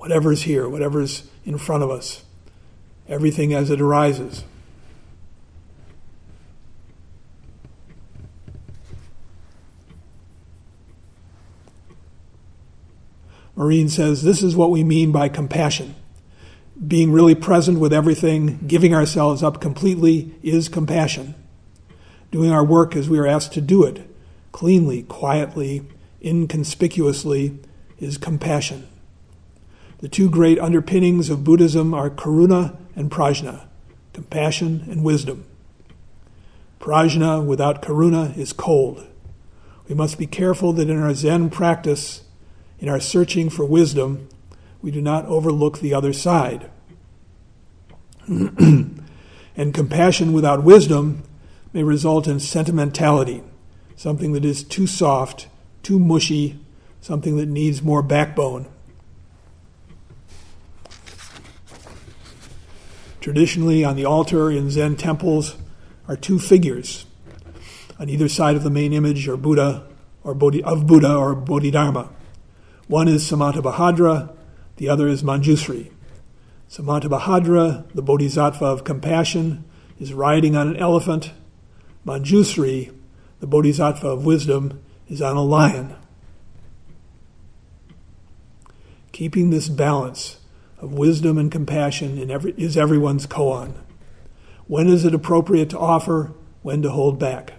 Whatever's 0.00 0.44
here, 0.44 0.66
whatever's 0.66 1.24
in 1.44 1.58
front 1.58 1.82
of 1.82 1.90
us, 1.90 2.24
everything 3.06 3.52
as 3.52 3.68
it 3.68 3.82
arises. 3.82 4.44
Maurine 13.54 13.90
says 13.90 14.22
this 14.22 14.42
is 14.42 14.56
what 14.56 14.70
we 14.70 14.82
mean 14.82 15.12
by 15.12 15.28
compassion. 15.28 15.94
Being 16.88 17.12
really 17.12 17.34
present 17.34 17.78
with 17.78 17.92
everything, 17.92 18.58
giving 18.66 18.94
ourselves 18.94 19.42
up 19.42 19.60
completely, 19.60 20.34
is 20.42 20.70
compassion. 20.70 21.34
Doing 22.30 22.50
our 22.50 22.64
work 22.64 22.96
as 22.96 23.10
we 23.10 23.18
are 23.18 23.26
asked 23.26 23.52
to 23.52 23.60
do 23.60 23.84
it, 23.84 24.10
cleanly, 24.50 25.02
quietly, 25.02 25.82
inconspicuously, 26.22 27.58
is 27.98 28.16
compassion. 28.16 28.86
The 30.00 30.08
two 30.08 30.30
great 30.30 30.58
underpinnings 30.58 31.28
of 31.28 31.44
Buddhism 31.44 31.92
are 31.92 32.08
karuna 32.08 32.76
and 32.96 33.10
prajna, 33.10 33.66
compassion 34.14 34.86
and 34.90 35.04
wisdom. 35.04 35.44
Prajna 36.80 37.44
without 37.44 37.82
karuna 37.82 38.36
is 38.36 38.54
cold. 38.54 39.06
We 39.88 39.94
must 39.94 40.18
be 40.18 40.26
careful 40.26 40.72
that 40.74 40.88
in 40.88 41.02
our 41.02 41.12
Zen 41.12 41.50
practice, 41.50 42.22
in 42.78 42.88
our 42.88 42.98
searching 42.98 43.50
for 43.50 43.66
wisdom, 43.66 44.28
we 44.80 44.90
do 44.90 45.02
not 45.02 45.26
overlook 45.26 45.80
the 45.80 45.92
other 45.92 46.14
side. 46.14 46.70
and 48.26 49.04
compassion 49.74 50.32
without 50.32 50.64
wisdom 50.64 51.24
may 51.74 51.82
result 51.82 52.26
in 52.26 52.40
sentimentality, 52.40 53.42
something 53.96 54.32
that 54.32 54.46
is 54.46 54.64
too 54.64 54.86
soft, 54.86 55.48
too 55.82 55.98
mushy, 55.98 56.58
something 57.02 57.36
that 57.36 57.48
needs 57.48 57.82
more 57.82 58.02
backbone. 58.02 58.66
Traditionally, 63.20 63.84
on 63.84 63.96
the 63.96 64.04
altar 64.06 64.50
in 64.50 64.70
Zen 64.70 64.96
temples 64.96 65.56
are 66.08 66.16
two 66.16 66.38
figures. 66.38 67.04
On 67.98 68.08
either 68.08 68.28
side 68.28 68.56
of 68.56 68.62
the 68.62 68.70
main 68.70 68.92
image 68.92 69.28
or 69.28 69.36
Buddha 69.36 69.86
or 70.24 70.34
Bodhi, 70.34 70.62
of 70.62 70.86
Buddha 70.86 71.14
or 71.14 71.34
Bodhidharma. 71.34 72.10
One 72.86 73.08
is 73.08 73.22
Samantabhadra, 73.30 74.34
the 74.76 74.88
other 74.88 75.06
is 75.06 75.22
Manjusri. 75.22 75.92
Samantabhadra, 76.68 77.92
the 77.94 78.02
bodhisattva 78.02 78.64
of 78.64 78.84
compassion, 78.84 79.64
is 79.98 80.14
riding 80.14 80.56
on 80.56 80.68
an 80.68 80.76
elephant. 80.76 81.32
Manjusri, 82.06 82.92
the 83.40 83.46
bodhisattva 83.46 84.08
of 84.08 84.24
wisdom, 84.24 84.80
is 85.08 85.20
on 85.20 85.36
a 85.36 85.42
lion. 85.42 85.94
Keeping 89.12 89.50
this 89.50 89.68
balance 89.68 90.39
of 90.80 90.92
wisdom 90.92 91.36
and 91.38 91.52
compassion 91.52 92.30
every, 92.30 92.52
is 92.52 92.76
everyone's 92.76 93.26
koan. 93.26 93.74
When 94.66 94.88
is 94.88 95.04
it 95.04 95.14
appropriate 95.14 95.70
to 95.70 95.78
offer? 95.78 96.32
When 96.62 96.82
to 96.82 96.90
hold 96.90 97.18
back? 97.18 97.54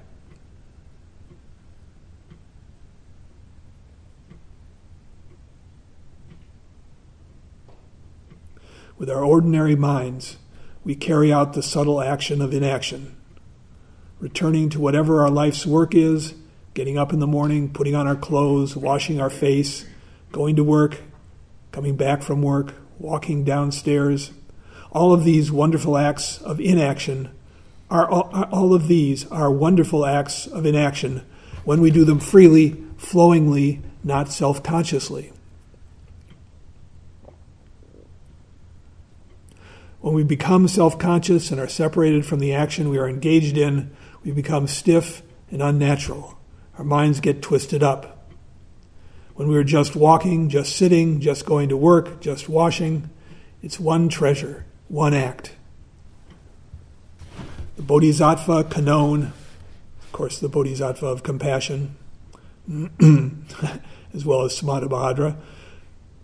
With 8.98 9.10
our 9.10 9.24
ordinary 9.24 9.76
minds, 9.76 10.38
we 10.84 10.96
carry 10.96 11.34
out 11.34 11.54
the 11.54 11.64
subtle 11.64 12.02
action 12.02 12.42
of 12.42 12.54
inaction, 12.54 13.16
returning 14.20 14.70
to 14.70 14.80
whatever 14.80 15.22
our 15.22 15.30
life's 15.30 15.66
work 15.66 15.96
is, 15.96 16.36
getting 16.76 16.98
up 16.98 17.12
in 17.12 17.20
the 17.20 17.28
morning, 17.28 17.74
putting 17.74 17.96
on 17.96 18.08
our 18.08 18.16
clothes, 18.16 18.76
washing 18.76 19.20
our 19.20 19.30
face, 19.30 19.86
going 20.32 20.56
to 20.56 20.64
work, 20.64 21.02
coming 21.72 21.96
back 21.96 22.22
from 22.22 22.42
work, 22.44 22.76
walking 23.02 23.44
downstairs. 23.44 24.32
All 24.92 25.14
of 25.14 25.24
these 25.24 25.52
wonderful 25.52 25.98
acts 25.98 26.42
of 26.42 26.60
inaction 26.60 27.30
are 27.90 28.10
all 28.10 28.74
of 28.74 28.88
these 28.88 29.28
are 29.28 29.52
wonderful 29.52 30.06
acts 30.06 30.48
of 30.48 30.66
inaction 30.66 31.26
when 31.66 31.82
we 31.82 31.92
do 31.92 32.06
them 32.06 32.20
freely, 32.20 32.82
flowingly, 32.98 33.82
not 34.04 34.30
self-consciously. 34.30 35.34
When 40.00 40.14
we 40.14 40.24
become 40.24 40.68
self 40.68 40.98
conscious 40.98 41.52
and 41.52 41.60
are 41.60 41.68
separated 41.68 42.26
from 42.26 42.40
the 42.40 42.54
action 42.54 42.90
we 42.90 42.98
are 42.98 43.10
engaged 43.10 43.58
in, 43.58 43.96
we 44.24 44.32
become 44.32 44.68
stiff 44.68 45.22
and 45.52 45.62
unnatural. 45.62 46.40
Our 46.78 46.86
minds 46.86 47.20
get 47.20 47.42
twisted 47.42 47.84
up. 47.84 48.21
When 49.41 49.49
we 49.49 49.58
are 49.58 49.63
just 49.63 49.95
walking, 49.95 50.49
just 50.49 50.75
sitting, 50.75 51.19
just 51.19 51.47
going 51.47 51.69
to 51.69 51.75
work, 51.75 52.21
just 52.21 52.47
washing, 52.47 53.10
it's 53.63 53.80
one 53.80 54.08
treasure, 54.08 54.67
one 54.88 55.15
act. 55.15 55.56
The 57.75 57.82
Bodhisattva 57.82 58.65
Kannon, 58.65 59.34
of 60.04 60.12
course, 60.12 60.38
the 60.38 60.47
Bodhisattva 60.47 61.08
of 61.08 61.23
compassion, 61.23 61.95
as 64.13 64.23
well 64.23 64.43
as 64.43 64.62
Samantabhadra. 64.62 65.36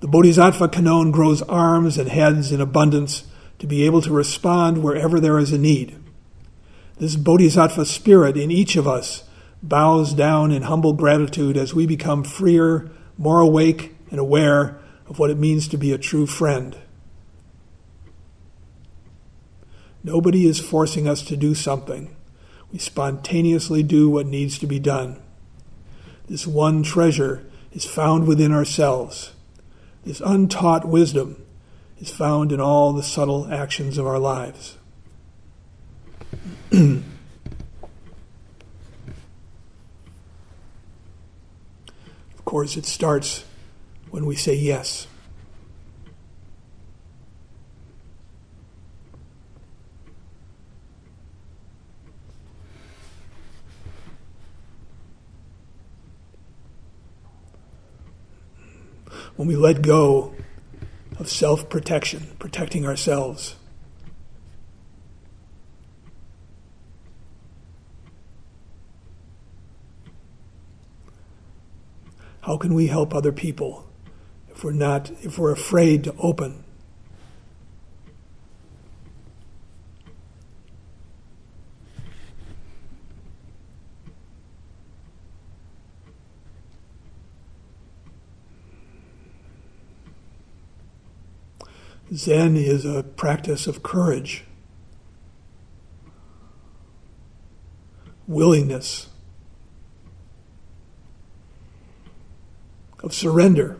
The 0.01 0.08
Bodhisattva 0.08 0.69
Kannon 0.69 1.10
grows 1.10 1.41
arms 1.41 1.97
and 1.97 2.10
heads 2.10 2.51
in 2.51 2.62
abundance 2.62 3.23
to 3.58 3.65
be 3.65 3.84
able 3.84 4.03
to 4.03 4.13
respond 4.13 4.84
wherever 4.84 5.19
there 5.19 5.39
is 5.39 5.51
a 5.51 5.58
need. 5.58 5.97
This 6.99 7.15
bodhisattva 7.15 7.84
spirit 7.88 8.38
in 8.38 8.51
each 8.51 8.75
of 8.75 8.88
us 8.88 9.23
bows 9.63 10.13
down 10.13 10.51
in 10.51 10.62
humble 10.62 10.93
gratitude 10.93 11.58
as 11.58 11.73
we 11.73 11.88
become 11.88 12.23
freer, 12.23 12.91
more 13.17 13.39
awake, 13.39 13.95
and 14.10 14.19
aware 14.19 14.80
of 15.08 15.19
what 15.19 15.30
it 15.30 15.38
means 15.38 15.67
to 15.67 15.77
be 15.77 15.91
a 15.91 15.97
true 15.97 16.25
friend. 16.25 16.77
Nobody 20.03 20.45
is 20.45 20.60
forcing 20.60 21.08
us 21.08 21.21
to 21.23 21.36
do 21.36 21.53
something. 21.53 22.15
We 22.71 22.80
spontaneously 22.80 23.84
do 23.84 24.10
what 24.10 24.27
needs 24.27 24.58
to 24.60 24.67
be 24.67 24.80
done. 24.80 25.21
This 26.27 26.45
one 26.45 26.84
treasure 26.84 27.45
is 27.71 27.86
found 27.86 28.27
within 28.27 28.51
ourselves. 28.51 29.34
This 30.06 30.21
untaught 30.21 30.88
wisdom 30.88 31.41
is 31.99 32.12
found 32.12 32.51
in 32.51 32.62
all 32.62 32.93
the 32.93 33.03
subtle 33.03 33.51
actions 33.51 33.97
of 33.97 34.06
our 34.06 34.19
lives. 34.19 34.77
course, 42.48 42.78
it 42.78 42.86
starts 42.86 43.44
when 44.10 44.26
we 44.26 44.34
say 44.34 44.56
yes. 44.56 45.06
When 59.36 59.50
we 59.50 59.58
let 59.58 59.82
go 59.82 60.34
of 61.20 61.30
self 61.30 61.70
protection, 61.70 62.28
protecting 62.40 62.88
ourselves. 62.88 63.58
How 72.58 72.62
can 72.62 72.74
we 72.74 72.88
help 72.88 73.13
other 73.13 73.32
people 73.32 73.88
if 74.50 74.63
we're 74.63 74.72
not 74.72 75.12
if 75.22 75.38
we're 75.38 75.52
afraid 75.52 76.04
to 76.06 76.15
open? 76.17 76.63
Zen 92.12 92.58
is 92.58 92.86
a 92.86 93.04
practice 93.04 93.67
of 93.67 93.84
courage, 93.84 94.46
willingness, 98.26 99.10
of 103.08 103.13
surrender. 103.13 103.78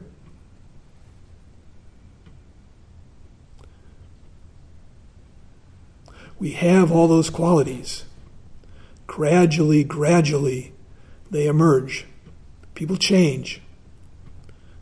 We 6.40 6.52
have 6.52 6.94
all 6.94 7.10
those 7.10 7.30
qualities. 7.30 8.06
Gradually, 9.06 9.84
gradually, 9.84 10.72
they 11.30 11.46
emerge. 11.46 12.06
People 12.74 12.96
change. 12.96 13.62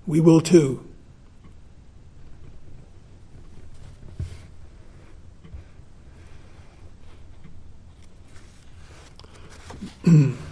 We 0.05 0.19
will 0.19 0.41
too. 0.41 0.85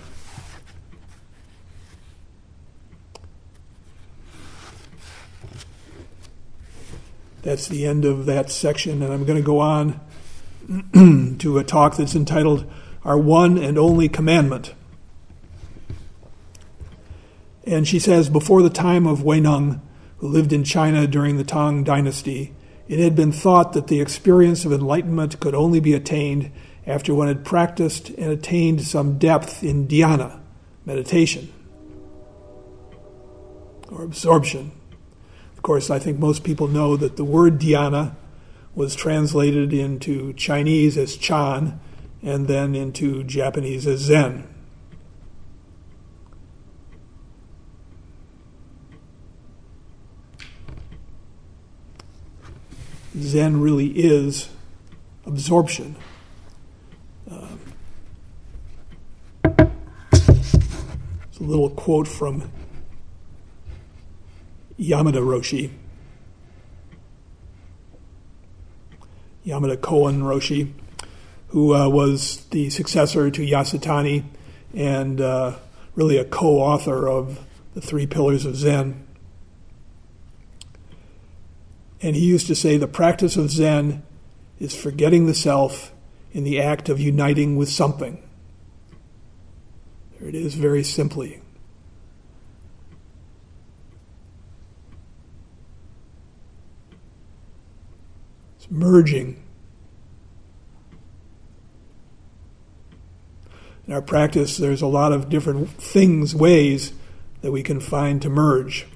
That's 7.54 7.68
the 7.68 7.86
end 7.86 8.04
of 8.04 8.26
that 8.26 8.50
section, 8.50 9.04
and 9.04 9.14
I'm 9.14 9.26
going 9.26 9.38
to 9.38 9.46
go 9.46 9.60
on 9.60 10.02
to 11.38 11.60
a 11.60 11.64
talk 11.64 11.98
that's 11.98 12.16
entitled 12.16 12.66
Our 13.06 13.16
One 13.16 13.60
and 13.60 13.78
Only 13.78 14.10
Commandment. 14.10 14.74
And 17.64 17.88
she 17.88 18.00
says, 18.00 18.28
Before 18.28 18.64
the 18.64 18.72
time 18.72 19.06
of 19.06 19.22
Wei 19.22 19.40
Neng, 19.40 19.84
who 20.18 20.30
lived 20.30 20.52
in 20.52 20.64
China 20.64 21.06
during 21.06 21.38
the 21.38 21.44
Tang 21.44 21.84
Dynasty, 21.84 22.56
it 22.88 22.98
had 22.98 23.16
been 23.16 23.32
thought 23.32 23.74
that 23.74 23.86
the 23.86 24.02
experience 24.02 24.66
of 24.66 24.74
enlightenment 24.74 25.40
could 25.40 25.54
only 25.54 25.80
be 25.80 25.94
attained 25.94 26.52
after 26.88 27.14
one 27.14 27.28
had 27.28 27.46
practiced 27.46 28.10
and 28.10 28.32
attained 28.32 28.82
some 28.82 29.20
depth 29.20 29.64
in 29.64 29.88
dhyana, 29.88 30.40
meditation, 30.88 31.54
or 33.92 34.04
absorption. 34.04 34.72
Of 35.64 35.68
course, 35.68 35.90
I 35.90 35.98
think 35.98 36.20
most 36.20 36.44
people 36.44 36.68
know 36.68 36.98
that 36.98 37.16
the 37.16 37.24
word 37.24 37.58
dhyana 37.58 38.18
was 38.76 38.96
translated 38.96 39.72
into 39.72 40.34
Chinese 40.34 40.98
as 40.98 41.16
Chan 41.16 41.80
and 42.22 42.50
then 42.50 42.76
into 42.76 43.24
Japanese 43.24 43.88
as 43.88 44.02
Zen. 44.02 44.46
Zen 53.18 53.62
really 53.62 53.92
is 53.92 54.50
absorption. 55.26 55.96
Um, 57.32 57.60
it's 59.46 61.40
a 61.40 61.44
little 61.44 61.70
quote 61.70 62.10
from 62.10 62.52
Yamada 64.80 65.22
Roshi. 65.22 65.72
Yamada 69.46 69.78
Koun 69.78 70.22
Roshi, 70.22 70.72
who 71.48 71.76
uh, 71.76 71.90
was 71.90 72.46
the 72.52 72.70
successor 72.70 73.30
to 73.30 73.42
Yasutani 73.42 74.24
and 74.74 75.20
uh, 75.22 75.56
really 75.96 76.18
a 76.18 76.26
co 76.26 76.60
author 76.60 77.08
of 77.08 77.46
the 77.74 77.82
Three 77.82 78.08
Pillars 78.08 78.46
of 78.46 78.56
Zen. 78.56 79.06
And 82.02 82.16
he 82.16 82.26
used 82.26 82.48
to 82.48 82.56
say 82.56 82.78
the 82.78 82.88
practice 82.88 83.38
of 83.38 83.50
Zen 83.50 84.04
is 84.60 84.76
forgetting 84.76 85.26
the 85.26 85.34
self 85.34 85.94
in 86.32 86.44
the 86.44 86.60
act 86.60 86.90
of 86.90 87.00
uniting 87.00 87.56
with 87.56 87.70
something. 87.70 88.22
There 90.20 90.30
it 90.30 90.36
is, 90.36 90.56
very 90.56 90.84
simply. 90.84 91.43
Merging. 98.74 99.40
In 103.86 103.94
our 103.94 104.02
practice, 104.02 104.58
there's 104.58 104.82
a 104.82 104.88
lot 104.88 105.12
of 105.12 105.30
different 105.30 105.70
things, 105.70 106.34
ways 106.34 106.94
that 107.42 107.52
we 107.52 107.62
can 107.62 107.80
find 107.80 108.22
to 108.22 108.30
merge 108.30 108.88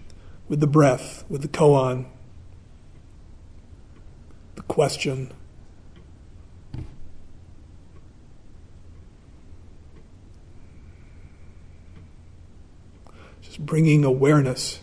with 0.48 0.62
the 0.62 0.68
breath, 0.68 1.26
with 1.30 1.42
the 1.42 1.48
koan, 1.48 2.06
the 4.56 4.62
question. 4.64 5.32
Just 13.42 13.64
bringing 13.66 14.04
awareness 14.04 14.80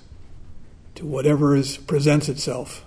to 0.95 1.07
whatever 1.07 1.57
is, 1.57 1.79
presents 1.79 2.29
itself. 2.29 2.85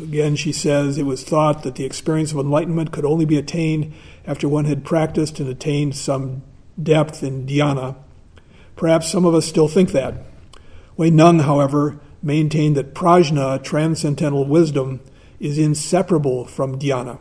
So 0.00 0.06
again, 0.06 0.34
she 0.34 0.52
says 0.52 0.96
it 0.96 1.02
was 1.02 1.22
thought 1.22 1.62
that 1.62 1.74
the 1.74 1.84
experience 1.84 2.32
of 2.32 2.38
enlightenment 2.38 2.90
could 2.90 3.04
only 3.04 3.26
be 3.26 3.36
attained 3.36 3.92
after 4.26 4.48
one 4.48 4.64
had 4.64 4.82
practiced 4.82 5.38
and 5.40 5.48
attained 5.48 5.94
some 5.94 6.40
depth 6.82 7.22
in 7.22 7.44
dhyana. 7.44 7.96
Perhaps 8.76 9.10
some 9.10 9.26
of 9.26 9.34
us 9.34 9.44
still 9.44 9.68
think 9.68 9.92
that. 9.92 10.14
Wei 10.96 11.10
Neng, 11.10 11.40
however, 11.40 12.00
maintained 12.22 12.78
that 12.78 12.94
prajna, 12.94 13.62
transcendental 13.62 14.46
wisdom, 14.46 15.00
is 15.38 15.58
inseparable 15.58 16.46
from 16.46 16.78
dhyana. 16.78 17.20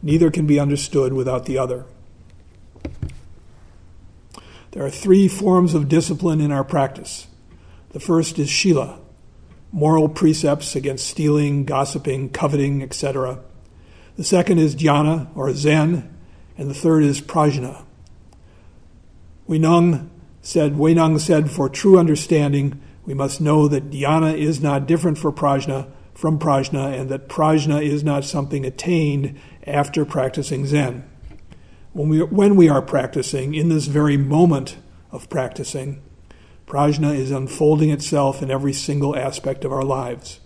Neither 0.00 0.30
can 0.30 0.46
be 0.46 0.58
understood 0.58 1.12
without 1.12 1.44
the 1.44 1.58
other. 1.58 1.84
There 4.70 4.82
are 4.82 4.90
three 4.90 5.28
forms 5.28 5.74
of 5.74 5.90
discipline 5.90 6.40
in 6.40 6.52
our 6.52 6.64
practice. 6.64 7.26
The 7.90 8.00
first 8.00 8.38
is 8.38 8.48
shila, 8.48 8.98
moral 9.72 10.08
precepts 10.08 10.76
against 10.76 11.08
stealing, 11.08 11.64
gossiping, 11.64 12.28
coveting, 12.30 12.82
etc. 12.82 13.40
The 14.16 14.24
second 14.24 14.58
is 14.58 14.76
dhyana 14.76 15.34
or 15.34 15.52
zen, 15.54 16.14
and 16.58 16.70
the 16.70 16.74
third 16.74 17.02
is 17.02 17.20
prajna. 17.20 17.84
Wei 19.46 19.58
said, 20.42 20.74
Weinang 20.74 21.18
said, 21.18 21.50
for 21.50 21.68
true 21.68 21.98
understanding, 21.98 22.80
we 23.04 23.14
must 23.14 23.40
know 23.40 23.68
that 23.68 23.90
dhyana 23.90 24.36
is 24.36 24.60
not 24.60 24.86
different 24.86 25.18
for 25.18 25.32
prajna 25.32 25.88
from 26.14 26.38
prajna, 26.38 26.98
and 26.98 27.08
that 27.10 27.28
prajna 27.28 27.82
is 27.82 28.04
not 28.04 28.24
something 28.24 28.64
attained 28.66 29.38
after 29.66 30.04
practicing 30.04 30.66
Zen. 30.66 31.08
When 31.92 32.08
we, 32.08 32.22
when 32.22 32.56
we 32.56 32.68
are 32.68 32.82
practicing, 32.82 33.54
in 33.54 33.68
this 33.68 33.86
very 33.86 34.16
moment 34.16 34.76
of 35.10 35.28
practicing, 35.28 36.02
Prajna 36.66 37.14
is 37.14 37.30
unfolding 37.30 37.90
itself 37.90 38.42
in 38.42 38.50
every 38.50 38.72
single 38.72 39.16
aspect 39.16 39.64
of 39.64 39.72
our 39.72 39.84
lives 39.84 40.40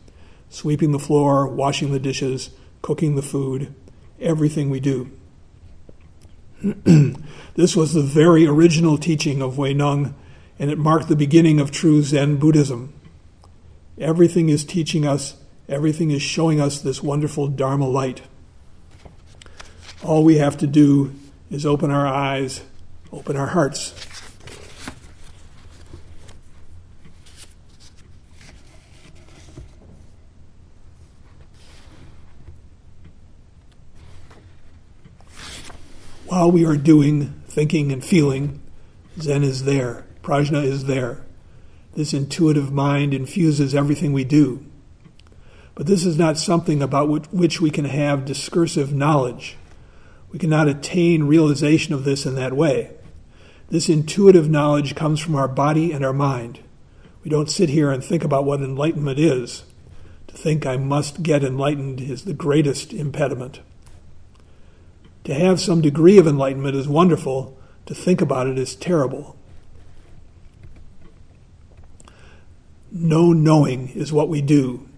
sweeping 0.49 0.93
the 0.93 0.99
floor, 0.99 1.47
washing 1.47 1.93
the 1.93 1.99
dishes, 1.99 2.51
cooking 2.83 3.17
the 3.17 3.23
food, 3.23 3.75
everything 4.21 4.71
we 4.71 4.81
do. 4.81 5.11
this 7.55 7.77
was 7.77 7.93
the 7.93 8.03
very 8.03 8.47
original 8.47 8.97
teaching 8.97 9.43
of 9.43 9.59
Wei 9.59 9.75
Neng, 9.75 10.15
and 10.59 10.71
it 10.71 10.79
marked 10.79 11.09
the 11.09 11.17
beginning 11.17 11.61
of 11.61 11.71
true 11.71 12.03
Zen 12.03 12.37
Buddhism. 12.37 12.95
Everything 13.99 14.49
is 14.49 14.65
teaching 14.65 15.07
us, 15.07 15.37
everything 15.69 16.11
is 16.11 16.23
showing 16.23 16.61
us 16.61 16.81
this 16.81 17.03
wonderful 17.03 17.49
Dharma 17.49 17.89
light. 17.89 18.23
All 20.03 20.25
we 20.25 20.39
have 20.39 20.57
to 20.59 20.67
do 20.67 21.15
is 21.51 21.67
open 21.67 21.91
our 21.91 22.07
eyes, 22.07 22.63
open 23.13 23.37
our 23.37 23.49
hearts. 23.49 23.95
While 36.37 36.53
we 36.53 36.67
are 36.67 36.77
doing, 36.77 37.33
thinking, 37.49 37.91
and 37.91 38.05
feeling, 38.05 38.61
Zen 39.19 39.43
is 39.43 39.65
there, 39.65 40.05
prajna 40.23 40.63
is 40.63 40.85
there. 40.85 41.25
This 41.95 42.13
intuitive 42.13 42.71
mind 42.71 43.15
infuses 43.15 43.75
everything 43.75 44.13
we 44.13 44.25
do. 44.25 44.63
But 45.75 45.87
this 45.87 46.05
is 46.05 46.19
not 46.19 46.37
something 46.37 46.83
about 46.83 47.33
which 47.33 47.63
we 47.63 47.71
can 47.71 47.87
have 47.87 48.27
discursive 48.27 48.93
knowledge. 48.93 49.57
We 50.31 50.39
cannot 50.39 50.69
attain 50.69 51.25
realization 51.25 51.95
of 51.95 52.05
this 52.05 52.27
in 52.27 52.35
that 52.35 52.53
way. 52.53 52.91
This 53.71 53.89
intuitive 53.89 54.51
knowledge 54.51 54.95
comes 54.95 55.21
from 55.21 55.37
our 55.37 55.49
body 55.49 55.91
and 55.91 56.05
our 56.05 56.13
mind. 56.13 56.61
We 57.25 57.31
don't 57.31 57.49
sit 57.49 57.71
here 57.71 57.91
and 57.91 58.05
think 58.05 58.23
about 58.23 58.45
what 58.45 58.61
enlightenment 58.61 59.19
is. 59.19 59.65
To 60.27 60.37
think 60.37 60.67
I 60.67 60.77
must 60.77 61.23
get 61.23 61.43
enlightened 61.43 62.03
is 62.03 62.25
the 62.25 62.35
greatest 62.35 62.93
impediment. 62.93 63.61
To 65.27 65.35
have 65.35 65.61
some 65.61 65.81
degree 65.81 66.19
of 66.19 66.29
enlightenment 66.29 66.77
is 66.77 66.87
wonderful, 66.87 67.59
to 67.87 67.97
think 67.97 68.21
about 68.21 68.47
it 68.47 68.57
is 68.61 68.77
terrible. 68.77 69.37
No 72.93 73.33
knowing 73.33 73.89
is 73.89 74.13
what 74.13 74.29
we 74.29 74.41
do, 74.41 74.89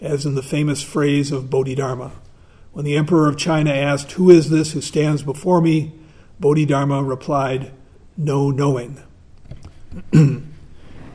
as 0.00 0.26
in 0.26 0.34
the 0.34 0.42
famous 0.42 0.82
phrase 0.82 1.30
of 1.30 1.48
Bodhidharma. 1.48 2.10
When 2.72 2.84
the 2.84 2.96
emperor 2.96 3.28
of 3.28 3.36
China 3.36 3.70
asked, 3.70 4.10
Who 4.12 4.30
is 4.30 4.50
this 4.50 4.72
who 4.72 4.80
stands 4.80 5.22
before 5.22 5.60
me? 5.60 5.92
Bodhidharma 6.40 7.04
replied, 7.04 7.70
No 8.16 8.50
knowing. 8.50 9.00
in 10.12 10.50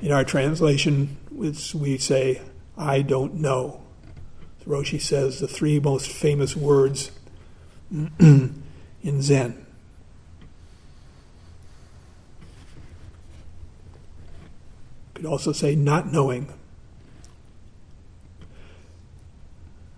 our 0.09 0.23
translation, 0.23 1.17
we 1.29 1.97
say, 1.97 2.41
I 2.77 3.01
don't 3.01 3.33
know. 3.33 3.83
Roshi 4.65 5.01
says 5.01 5.41
the 5.41 5.49
three 5.49 5.81
most 5.81 6.09
famous 6.09 6.55
words 6.55 7.11
in 8.19 9.21
Zen. 9.21 9.63
could 15.23 15.29
also 15.29 15.53
say 15.53 15.73
not 15.73 16.11
knowing. 16.11 16.51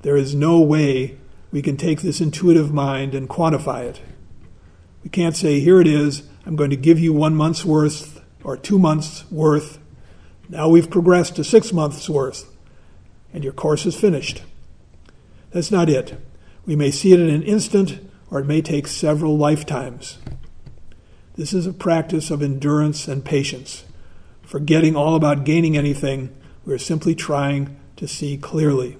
There 0.03 0.15
is 0.15 0.35
no 0.35 0.61
way 0.61 1.17
we 1.51 1.63
can 1.63 1.77
take 1.77 2.01
this 2.01 2.21
intuitive 2.21 2.71
mind 2.71 3.15
and 3.15 3.27
quantify 3.27 3.85
it. 3.85 4.01
We 5.03 5.09
can't 5.09 5.35
say, 5.35 5.59
here 5.59 5.81
it 5.81 5.87
is, 5.87 6.29
I'm 6.45 6.55
going 6.55 6.69
to 6.69 6.75
give 6.75 6.99
you 6.99 7.11
one 7.11 7.35
month's 7.35 7.65
worth 7.65 8.21
or 8.43 8.55
two 8.55 8.77
months' 8.77 9.25
worth. 9.31 9.79
Now 10.47 10.69
we've 10.69 10.91
progressed 10.91 11.37
to 11.37 11.43
six 11.43 11.73
months' 11.73 12.07
worth, 12.07 12.55
and 13.33 13.43
your 13.43 13.53
course 13.53 13.87
is 13.87 13.95
finished. 13.95 14.43
That's 15.49 15.71
not 15.71 15.89
it. 15.89 16.21
We 16.65 16.75
may 16.75 16.91
see 16.91 17.13
it 17.13 17.19
in 17.19 17.29
an 17.29 17.43
instant, 17.43 17.99
or 18.29 18.39
it 18.39 18.45
may 18.45 18.61
take 18.61 18.87
several 18.87 19.37
lifetimes. 19.37 20.17
This 21.35 21.53
is 21.53 21.67
a 21.67 21.73
practice 21.73 22.31
of 22.31 22.41
endurance 22.41 23.07
and 23.07 23.23
patience 23.23 23.83
forgetting 24.45 24.95
all 24.95 25.15
about 25.15 25.43
gaining 25.43 25.75
anything. 25.75 26.33
We're 26.65 26.77
simply 26.77 27.15
trying 27.15 27.75
to 27.97 28.07
see 28.07 28.37
clearly. 28.37 28.97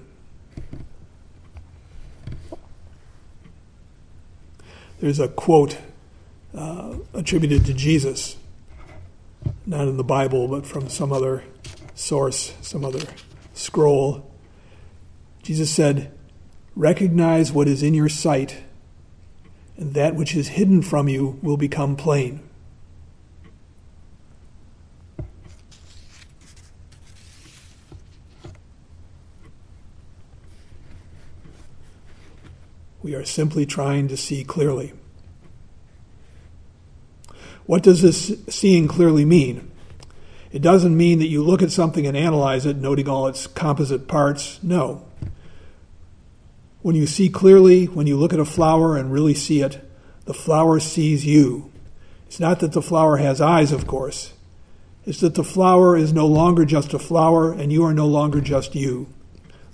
There's 5.00 5.20
a 5.20 5.28
quote 5.28 5.78
uh, 6.54 6.96
attributed 7.12 7.64
to 7.66 7.74
Jesus, 7.74 8.36
not 9.66 9.88
in 9.88 9.96
the 9.96 10.04
Bible, 10.04 10.48
but 10.48 10.66
from 10.66 10.88
some 10.88 11.12
other 11.12 11.44
source, 11.94 12.54
some 12.62 12.84
other 12.84 13.02
scroll. 13.52 14.30
Jesus 15.42 15.70
said, 15.70 16.12
Recognize 16.76 17.52
what 17.52 17.68
is 17.68 17.82
in 17.82 17.94
your 17.94 18.10
sight, 18.10 18.58
and 19.78 19.94
that 19.94 20.14
which 20.14 20.36
is 20.36 20.48
hidden 20.48 20.82
from 20.82 21.08
you 21.08 21.38
will 21.42 21.56
become 21.56 21.96
plain. 21.96 22.40
We 33.02 33.14
are 33.14 33.24
simply 33.24 33.64
trying 33.64 34.08
to 34.08 34.16
see 34.16 34.44
clearly. 34.44 34.92
What 37.64 37.82
does 37.82 38.02
this 38.02 38.32
seeing 38.48 38.86
clearly 38.86 39.24
mean? 39.24 39.70
It 40.52 40.60
doesn't 40.60 40.96
mean 40.96 41.20
that 41.20 41.28
you 41.28 41.42
look 41.42 41.62
at 41.62 41.70
something 41.70 42.06
and 42.06 42.16
analyze 42.16 42.66
it, 42.66 42.76
noting 42.76 43.08
all 43.08 43.28
its 43.28 43.46
composite 43.46 44.06
parts. 44.08 44.62
No. 44.62 45.04
When 46.86 46.94
you 46.94 47.08
see 47.08 47.28
clearly, 47.28 47.86
when 47.86 48.06
you 48.06 48.16
look 48.16 48.32
at 48.32 48.38
a 48.38 48.44
flower 48.44 48.96
and 48.96 49.12
really 49.12 49.34
see 49.34 49.60
it, 49.60 49.84
the 50.24 50.32
flower 50.32 50.78
sees 50.78 51.26
you. 51.26 51.72
It's 52.28 52.38
not 52.38 52.60
that 52.60 52.74
the 52.74 52.80
flower 52.80 53.16
has 53.16 53.40
eyes, 53.40 53.72
of 53.72 53.88
course. 53.88 54.34
It's 55.04 55.18
that 55.18 55.34
the 55.34 55.42
flower 55.42 55.96
is 55.96 56.12
no 56.12 56.28
longer 56.28 56.64
just 56.64 56.94
a 56.94 57.00
flower 57.00 57.52
and 57.52 57.72
you 57.72 57.82
are 57.84 57.92
no 57.92 58.06
longer 58.06 58.40
just 58.40 58.76
you. 58.76 59.08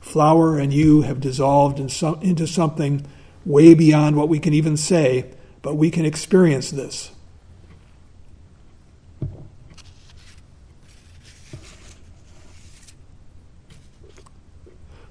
Flower 0.01 0.59
and 0.59 0.73
you 0.73 1.03
have 1.03 1.21
dissolved 1.21 1.79
in 1.79 1.91
into 2.23 2.47
something 2.47 3.07
way 3.45 3.75
beyond 3.75 4.17
what 4.17 4.31
we 4.31 4.39
can 4.39 4.55
even 4.55 4.79
say, 4.79 5.27
but 5.61 5.75
we 5.75 5.91
can 5.91 6.07
experience 6.07 6.71
this. 6.71 7.11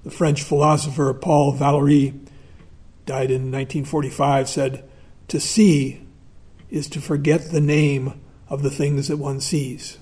The 0.04 0.12
French 0.12 0.42
philosopher 0.42 1.14
Paul 1.14 1.56
Valéry, 1.56 2.28
died 3.06 3.32
in 3.32 3.52
1945, 3.52 4.50
said, 4.50 4.90
To 5.28 5.40
see 5.40 6.02
is 6.70 6.88
to 6.90 7.02
forget 7.02 7.52
the 7.52 7.62
name 7.62 8.22
of 8.48 8.64
the 8.64 8.70
things 8.70 9.08
that 9.08 9.18
one 9.18 9.42
sees. 9.42 9.98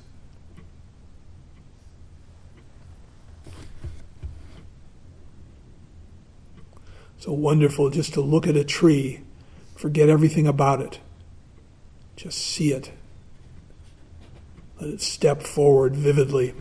So 7.20 7.34
wonderful 7.34 7.90
just 7.90 8.14
to 8.14 8.22
look 8.22 8.48
at 8.48 8.56
a 8.56 8.64
tree, 8.64 9.22
forget 9.76 10.08
everything 10.08 10.48
about 10.48 10.82
it, 10.82 11.00
just 12.16 12.38
see 12.38 12.72
it. 12.72 12.92
Let 14.80 14.92
it 14.92 15.02
step 15.02 15.42
forward 15.42 15.96
vividly. 15.96 16.54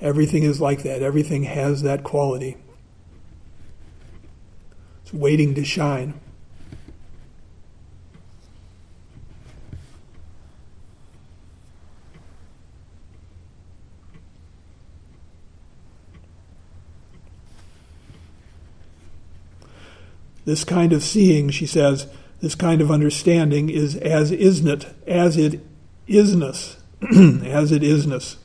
Everything 0.00 0.42
is 0.42 0.60
like 0.60 0.82
that. 0.82 1.02
Everything 1.02 1.44
has 1.44 1.82
that 1.82 2.04
quality. 2.04 2.56
It's 5.02 5.12
waiting 5.12 5.54
to 5.54 5.64
shine. 5.64 6.14
This 20.44 20.62
kind 20.62 20.92
of 20.92 21.02
seeing, 21.02 21.50
she 21.50 21.66
says, 21.66 22.06
this 22.40 22.54
kind 22.54 22.80
of 22.80 22.90
understanding 22.90 23.68
is 23.68 23.96
as 23.96 24.30
isn't, 24.30 24.86
as 25.06 25.36
it 25.36 25.60
isness, 26.06 26.76
as 27.44 27.72
it 27.72 27.82
isness. 27.82 28.36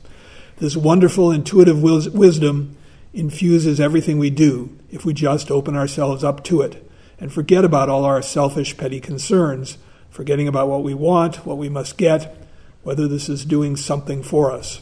This 0.62 0.76
wonderful 0.76 1.32
intuitive 1.32 1.82
wisdom 1.82 2.76
infuses 3.12 3.80
everything 3.80 4.20
we 4.20 4.30
do 4.30 4.78
if 4.92 5.04
we 5.04 5.12
just 5.12 5.50
open 5.50 5.74
ourselves 5.74 6.22
up 6.22 6.44
to 6.44 6.60
it 6.60 6.88
and 7.18 7.32
forget 7.32 7.64
about 7.64 7.88
all 7.88 8.04
our 8.04 8.22
selfish, 8.22 8.76
petty 8.76 9.00
concerns, 9.00 9.76
forgetting 10.08 10.46
about 10.46 10.68
what 10.68 10.84
we 10.84 10.94
want, 10.94 11.44
what 11.44 11.58
we 11.58 11.68
must 11.68 11.98
get, 11.98 12.46
whether 12.84 13.08
this 13.08 13.28
is 13.28 13.44
doing 13.44 13.74
something 13.74 14.22
for 14.22 14.52
us. 14.52 14.80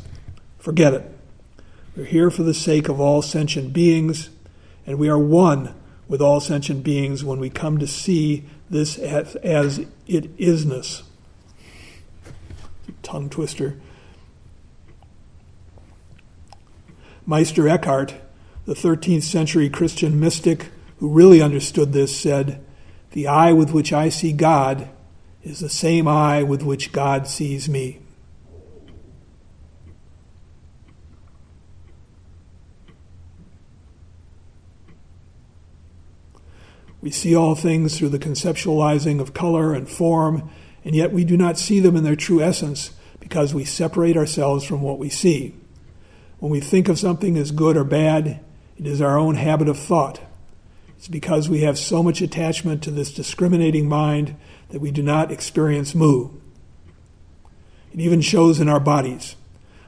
Forget 0.58 0.92
it. 0.92 1.10
We're 1.96 2.04
here 2.04 2.30
for 2.30 2.42
the 2.42 2.52
sake 2.52 2.90
of 2.90 3.00
all 3.00 3.22
sentient 3.22 3.72
beings, 3.72 4.28
and 4.86 4.98
we 4.98 5.08
are 5.08 5.18
one 5.18 5.74
with 6.08 6.20
all 6.20 6.40
sentient 6.40 6.84
beings 6.84 7.24
when 7.24 7.40
we 7.40 7.48
come 7.48 7.78
to 7.78 7.86
see 7.86 8.44
this 8.68 8.98
as, 8.98 9.34
as 9.36 9.78
it 10.06 10.36
isness. 10.36 11.04
Tongue 13.02 13.30
twister. 13.30 13.78
Meister 17.30 17.68
Eckhart, 17.68 18.12
the 18.64 18.74
13th 18.74 19.22
century 19.22 19.70
Christian 19.70 20.18
mystic 20.18 20.66
who 20.98 21.08
really 21.08 21.40
understood 21.40 21.92
this, 21.92 22.18
said, 22.18 22.60
The 23.12 23.28
eye 23.28 23.52
with 23.52 23.70
which 23.70 23.92
I 23.92 24.08
see 24.08 24.32
God 24.32 24.88
is 25.44 25.60
the 25.60 25.68
same 25.68 26.08
eye 26.08 26.42
with 26.42 26.64
which 26.64 26.90
God 26.90 27.28
sees 27.28 27.68
me. 27.68 28.00
We 37.00 37.12
see 37.12 37.36
all 37.36 37.54
things 37.54 37.96
through 37.96 38.08
the 38.08 38.18
conceptualizing 38.18 39.20
of 39.20 39.34
color 39.34 39.72
and 39.72 39.88
form, 39.88 40.50
and 40.84 40.96
yet 40.96 41.12
we 41.12 41.22
do 41.22 41.36
not 41.36 41.58
see 41.58 41.78
them 41.78 41.94
in 41.94 42.02
their 42.02 42.16
true 42.16 42.42
essence 42.42 42.90
because 43.20 43.54
we 43.54 43.64
separate 43.64 44.16
ourselves 44.16 44.64
from 44.64 44.82
what 44.82 44.98
we 44.98 45.08
see. 45.08 45.54
When 46.40 46.50
we 46.50 46.60
think 46.60 46.88
of 46.88 46.98
something 46.98 47.36
as 47.36 47.50
good 47.50 47.76
or 47.76 47.84
bad, 47.84 48.40
it 48.78 48.86
is 48.86 49.02
our 49.02 49.18
own 49.18 49.34
habit 49.34 49.68
of 49.68 49.78
thought. 49.78 50.20
It's 50.96 51.06
because 51.06 51.48
we 51.50 51.60
have 51.60 51.78
so 51.78 52.02
much 52.02 52.22
attachment 52.22 52.82
to 52.82 52.90
this 52.90 53.12
discriminating 53.12 53.88
mind 53.88 54.36
that 54.70 54.80
we 54.80 54.90
do 54.90 55.02
not 55.02 55.30
experience 55.30 55.94
mu. 55.94 56.30
It 57.92 58.00
even 58.00 58.22
shows 58.22 58.58
in 58.58 58.70
our 58.70 58.80
bodies. 58.80 59.36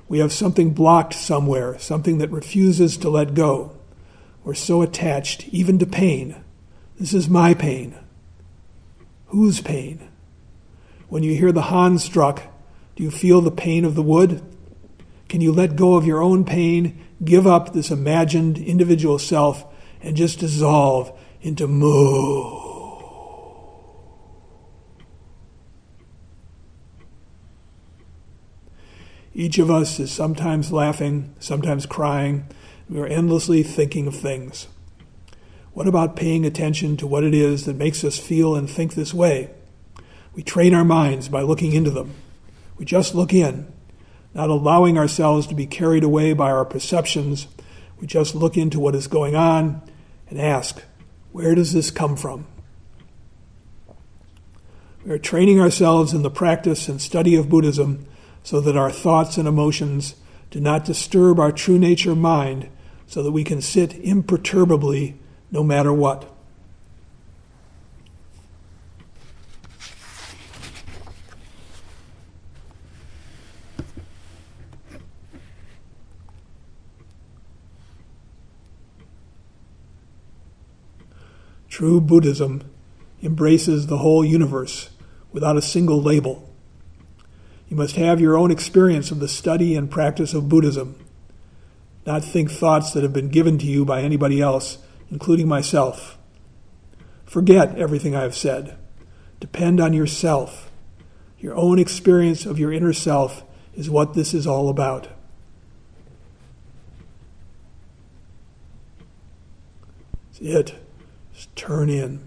We 0.09 0.19
have 0.19 0.33
something 0.33 0.75
blocked 0.75 1.15
somewhere, 1.15 1.79
something 1.79 2.19
that 2.19 2.31
refuses 2.31 2.99
to 2.99 3.09
let 3.09 3.33
go. 3.33 3.75
We're 4.45 4.53
so 4.53 4.83
attached, 4.83 5.49
even 5.49 5.79
to 5.79 5.87
pain. 5.87 6.37
This 6.99 7.15
is 7.15 7.31
my 7.31 7.55
pain. 7.55 7.95
Whose 9.29 9.63
pain? 9.63 10.07
When 11.09 11.23
you 11.23 11.35
hear 11.35 11.53
the 11.53 11.63
han 11.63 11.99
struck, 11.99 12.43
do 12.97 13.03
you 13.03 13.11
feel 13.11 13.41
the 13.41 13.51
pain 13.51 13.87
of 13.87 13.95
the 13.95 14.03
wood? 14.03 14.43
Can 15.33 15.41
you 15.41 15.51
let 15.51 15.77
go 15.77 15.95
of 15.95 16.05
your 16.05 16.23
own 16.23 16.45
pain, 16.45 17.03
give 17.25 17.47
up 17.47 17.73
this 17.73 17.91
imagined 17.91 18.59
individual 18.59 19.19
self, 19.19 19.65
and 20.03 20.15
just 20.15 20.41
dissolve 20.41 21.11
into 21.41 21.67
mu. 21.67 22.61
Each 29.33 29.59
of 29.59 29.71
us 29.71 29.99
is 29.99 30.13
sometimes 30.13 30.71
laughing, 30.71 31.35
sometimes 31.41 31.87
crying. 31.87 32.47
We 32.91 33.01
are 33.01 33.07
endlessly 33.07 33.63
thinking 33.63 34.07
of 34.07 34.15
things. 34.15 34.69
What 35.73 35.89
about 35.89 36.15
paying 36.15 36.45
attention 36.45 36.99
to 36.99 37.07
what 37.07 37.25
it 37.25 37.33
is 37.33 37.65
that 37.65 37.77
makes 37.77 38.05
us 38.05 38.19
feel 38.19 38.55
and 38.55 38.69
think 38.69 38.93
this 38.93 39.15
way? 39.15 39.49
We 40.35 40.43
train 40.43 40.75
our 40.75 40.85
minds 40.85 41.31
by 41.31 41.41
looking 41.41 41.73
into 41.73 41.91
them. 41.91 42.17
We 42.77 42.85
just 42.85 43.15
look 43.15 43.33
in, 43.33 43.73
not 44.35 44.51
allowing 44.51 44.99
ourselves 44.99 45.47
to 45.47 45.55
be 45.55 45.67
carried 45.67 46.05
away 46.05 46.33
by 46.33 46.51
our 46.51 46.65
perceptions. 46.65 47.47
We 48.01 48.07
just 48.07 48.35
look 48.35 48.57
into 48.57 48.81
what 48.81 48.95
is 48.95 49.07
going 49.07 49.37
on 49.37 49.83
and 50.29 50.41
ask, 50.41 50.83
where 51.33 51.55
does 51.55 51.73
this 51.73 51.91
come 51.91 52.17
from? 52.17 52.47
We 55.05 55.11
are 55.11 55.19
training 55.19 55.61
ourselves 55.61 56.15
in 56.15 56.23
the 56.23 56.31
practice 56.31 56.89
and 56.89 57.01
study 57.01 57.35
of 57.35 57.49
Buddhism 57.49 58.07
so 58.43 58.61
that 58.61 58.77
our 58.77 58.91
thoughts 58.91 59.37
and 59.37 59.47
emotions 59.49 60.15
do 60.51 60.61
not 60.61 60.85
disturb 60.85 61.41
our 61.41 61.53
true 61.53 61.79
nature 61.79 62.15
mind, 62.15 62.69
so 63.07 63.23
that 63.23 63.33
we 63.33 63.45
can 63.45 63.61
sit 63.61 63.93
imperturbably 63.95 65.19
no 65.51 65.63
matter 65.63 65.93
what. 65.93 66.32
True 81.83 82.01
Buddhism 82.01 82.63
embraces 83.25 83.89
the 83.89 83.99
whole 83.99 84.25
universe 84.25 84.91
without 85.33 85.57
a 85.57 85.61
single 85.61 86.01
label. 86.01 86.49
You 87.69 87.77
must 87.77 87.97
have 87.97 88.21
your 88.21 88.39
own 88.39 88.53
experience 88.53 89.11
of 89.11 89.19
the 89.19 89.27
study 89.27 89.75
and 89.75 89.91
practice 89.91 90.33
of 90.33 90.49
Buddhism, 90.49 90.95
not 92.07 92.23
think 92.23 92.53
thoughts 92.53 92.93
that 92.93 93.03
have 93.03 93.13
been 93.13 93.31
given 93.31 93.59
to 93.59 93.67
you 93.67 93.85
by 93.85 94.01
anybody 94.03 94.41
else, 94.41 94.79
including 95.11 95.49
myself. 95.49 96.17
Forget 97.27 97.77
everything 97.77 98.15
I 98.15 98.23
have 98.23 98.37
said. 98.37 98.79
Depend 99.41 99.81
on 99.81 99.93
yourself. 99.93 100.71
Your 101.41 101.57
own 101.57 101.81
experience 101.81 102.47
of 102.47 102.61
your 102.61 102.73
inner 102.73 102.93
self 102.93 103.43
is 103.75 103.91
what 103.91 104.15
this 104.15 104.35
is 104.35 104.47
all 104.47 104.69
about. 104.69 105.09
That's 110.31 110.43
it. 110.43 110.82
Turn 111.55 111.91
in. 111.91 112.21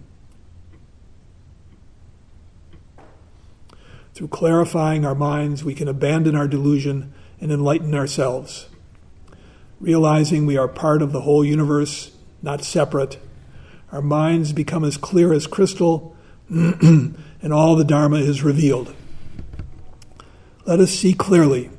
Through 4.13 4.29
clarifying 4.29 5.05
our 5.05 5.15
minds, 5.15 5.63
we 5.63 5.75
can 5.75 5.87
abandon 5.87 6.35
our 6.35 6.47
delusion 6.47 7.13
and 7.41 7.51
enlighten 7.51 7.93
ourselves. 7.93 8.69
Realizing 9.81 10.45
we 10.45 10.55
are 10.55 10.69
part 10.69 11.01
of 11.01 11.11
the 11.11 11.21
whole 11.21 11.43
universe, 11.43 12.11
not 12.41 12.63
separate, 12.63 13.19
our 13.91 14.01
minds 14.01 14.53
become 14.53 14.85
as 14.85 14.97
clear 14.97 15.33
as 15.33 15.47
crystal, 15.47 16.15
and 16.49 17.17
all 17.51 17.75
the 17.75 17.83
Dharma 17.83 18.17
is 18.17 18.43
revealed. 18.43 18.93
Let 20.65 20.79
us 20.79 20.91
see 20.91 21.13
clearly. 21.13 21.69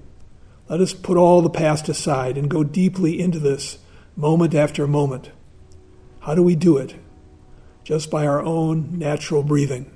Let 0.68 0.80
us 0.80 0.92
put 0.92 1.16
all 1.16 1.42
the 1.42 1.50
past 1.50 1.88
aside 1.88 2.36
and 2.36 2.50
go 2.50 2.64
deeply 2.64 3.20
into 3.20 3.38
this 3.38 3.78
moment 4.16 4.54
after 4.54 4.86
moment. 4.86 5.30
How 6.20 6.34
do 6.34 6.42
we 6.42 6.54
do 6.54 6.76
it? 6.76 6.94
Just 7.86 8.10
by 8.10 8.26
our 8.26 8.42
own 8.42 8.98
natural 8.98 9.44
breathing. 9.44 9.88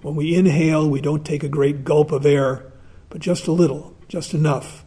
When 0.00 0.14
we 0.14 0.36
inhale, 0.36 0.88
we 0.88 1.00
don't 1.00 1.26
take 1.26 1.42
a 1.42 1.48
great 1.48 1.82
gulp 1.82 2.12
of 2.12 2.24
air, 2.24 2.70
but 3.08 3.20
just 3.20 3.48
a 3.48 3.52
little, 3.52 3.96
just 4.06 4.32
enough. 4.32 4.84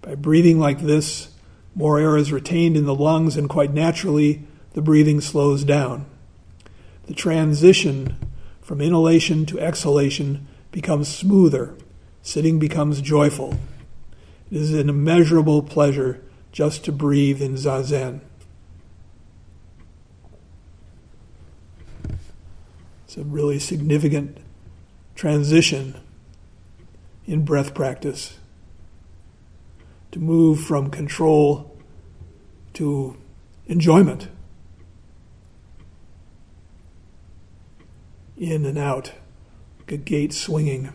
By 0.00 0.14
breathing 0.14 0.58
like 0.58 0.80
this, 0.80 1.34
more 1.74 1.98
air 1.98 2.16
is 2.16 2.32
retained 2.32 2.78
in 2.78 2.86
the 2.86 2.94
lungs, 2.94 3.36
and 3.36 3.50
quite 3.50 3.74
naturally, 3.74 4.46
the 4.72 4.80
breathing 4.80 5.20
slows 5.20 5.64
down. 5.64 6.06
The 7.04 7.12
transition 7.12 8.16
from 8.62 8.80
inhalation 8.80 9.44
to 9.44 9.60
exhalation 9.60 10.48
becomes 10.70 11.14
smoother. 11.14 11.74
Sitting 12.22 12.58
becomes 12.58 13.02
joyful. 13.02 13.58
It 14.50 14.56
is 14.56 14.72
an 14.72 14.88
immeasurable 14.88 15.62
pleasure 15.62 16.22
just 16.52 16.84
to 16.84 16.92
breathe 16.92 17.40
in 17.40 17.54
zazen. 17.54 18.20
It's 23.04 23.16
a 23.16 23.24
really 23.24 23.58
significant 23.58 24.38
transition 25.14 26.00
in 27.26 27.44
breath 27.44 27.74
practice 27.74 28.38
to 30.12 30.18
move 30.18 30.60
from 30.60 30.90
control 30.90 31.76
to 32.74 33.16
enjoyment. 33.66 34.28
In 38.36 38.64
and 38.66 38.78
out, 38.78 39.12
like 39.78 39.92
a 39.92 39.96
gate 39.96 40.32
swinging. 40.32 40.92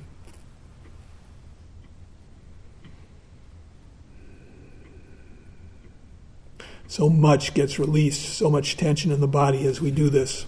So 6.97 7.12
much 7.12 7.53
gets 7.53 7.77
released, 7.77 8.27
so 8.27 8.49
much 8.49 8.75
tension 8.75 9.12
in 9.12 9.21
the 9.21 9.27
body 9.27 9.67
as 9.67 9.79
we 9.79 9.91
do 9.91 10.10
this. 10.10 10.47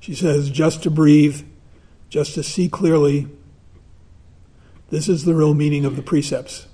She 0.00 0.14
says, 0.14 0.48
just 0.48 0.82
to 0.84 0.90
breathe, 0.90 1.42
just 2.08 2.32
to 2.36 2.42
see 2.42 2.70
clearly. 2.70 3.28
This 4.88 5.06
is 5.06 5.26
the 5.26 5.34
real 5.34 5.52
meaning 5.52 5.84
of 5.84 5.94
the 5.94 6.02
precepts. 6.02 6.67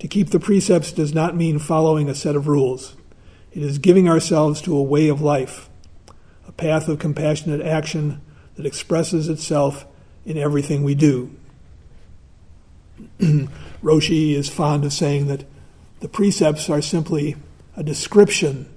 To 0.00 0.08
keep 0.08 0.30
the 0.30 0.40
precepts 0.40 0.92
does 0.92 1.14
not 1.14 1.36
mean 1.36 1.58
following 1.58 2.08
a 2.08 2.14
set 2.14 2.34
of 2.34 2.48
rules. 2.48 2.96
It 3.52 3.62
is 3.62 3.78
giving 3.78 4.08
ourselves 4.08 4.62
to 4.62 4.76
a 4.76 4.82
way 4.82 5.08
of 5.08 5.20
life, 5.20 5.68
a 6.48 6.52
path 6.52 6.88
of 6.88 6.98
compassionate 6.98 7.60
action 7.60 8.22
that 8.56 8.64
expresses 8.66 9.28
itself 9.28 9.84
in 10.24 10.38
everything 10.38 10.82
we 10.82 10.94
do. 10.94 11.34
Roshi 13.82 14.34
is 14.34 14.48
fond 14.48 14.84
of 14.84 14.92
saying 14.92 15.26
that 15.26 15.44
the 16.00 16.08
precepts 16.08 16.70
are 16.70 16.82
simply 16.82 17.36
a 17.76 17.82
description 17.82 18.68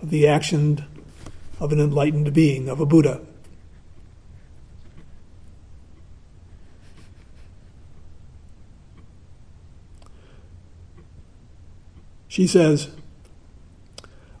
of 0.00 0.08
the 0.08 0.26
action 0.26 0.84
of 1.58 1.72
an 1.72 1.80
enlightened 1.80 2.32
being, 2.32 2.70
of 2.70 2.80
a 2.80 2.86
Buddha. 2.86 3.20
She 12.30 12.46
says, 12.46 12.90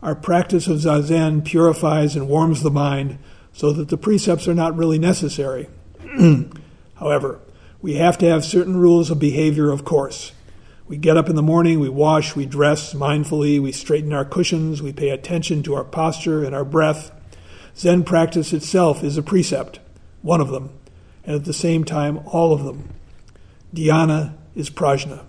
Our 0.00 0.14
practice 0.14 0.68
of 0.68 0.78
zazen 0.78 1.44
purifies 1.44 2.14
and 2.14 2.28
warms 2.28 2.62
the 2.62 2.70
mind 2.70 3.18
so 3.52 3.72
that 3.72 3.88
the 3.88 3.98
precepts 3.98 4.46
are 4.46 4.54
not 4.54 4.76
really 4.76 4.98
necessary. 5.00 5.68
However, 6.94 7.40
We 7.82 7.94
have 7.94 8.16
to 8.18 8.26
have 8.26 8.44
certain 8.44 8.76
rules 8.76 9.10
of 9.10 9.18
behavior, 9.18 9.72
of 9.72 9.84
course. 9.84 10.30
We 10.86 10.98
get 10.98 11.16
up 11.16 11.28
in 11.28 11.34
the 11.34 11.42
morning, 11.42 11.80
we 11.80 11.88
wash, 11.88 12.36
we 12.36 12.46
dress 12.46 12.94
mindfully, 12.94 13.60
we 13.60 13.72
straighten 13.72 14.12
our 14.12 14.24
cushions, 14.24 14.80
we 14.80 14.92
pay 14.92 15.08
attention 15.08 15.64
to 15.64 15.74
our 15.74 15.82
posture 15.82 16.44
and 16.44 16.54
our 16.54 16.64
breath. 16.64 17.10
Zen 17.76 18.04
practice 18.04 18.52
itself 18.52 19.02
is 19.02 19.16
a 19.16 19.22
precept, 19.22 19.80
one 20.22 20.40
of 20.40 20.50
them, 20.50 20.70
and 21.24 21.34
at 21.34 21.44
the 21.44 21.52
same 21.52 21.82
time, 21.82 22.20
all 22.26 22.52
of 22.52 22.62
them. 22.62 22.88
Dhyana 23.74 24.34
is 24.54 24.70
prajna. 24.70 25.24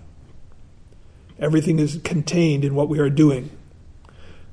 Everything 1.42 1.80
is 1.80 1.98
contained 2.04 2.64
in 2.64 2.76
what 2.76 2.88
we 2.88 3.00
are 3.00 3.10
doing. 3.10 3.50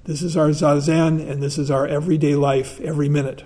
This 0.05 0.23
is 0.23 0.35
our 0.35 0.49
zazen, 0.49 1.21
and 1.29 1.41
this 1.41 1.59
is 1.59 1.69
our 1.69 1.85
everyday 1.85 2.33
life, 2.33 2.81
every 2.81 3.07
minute. 3.07 3.43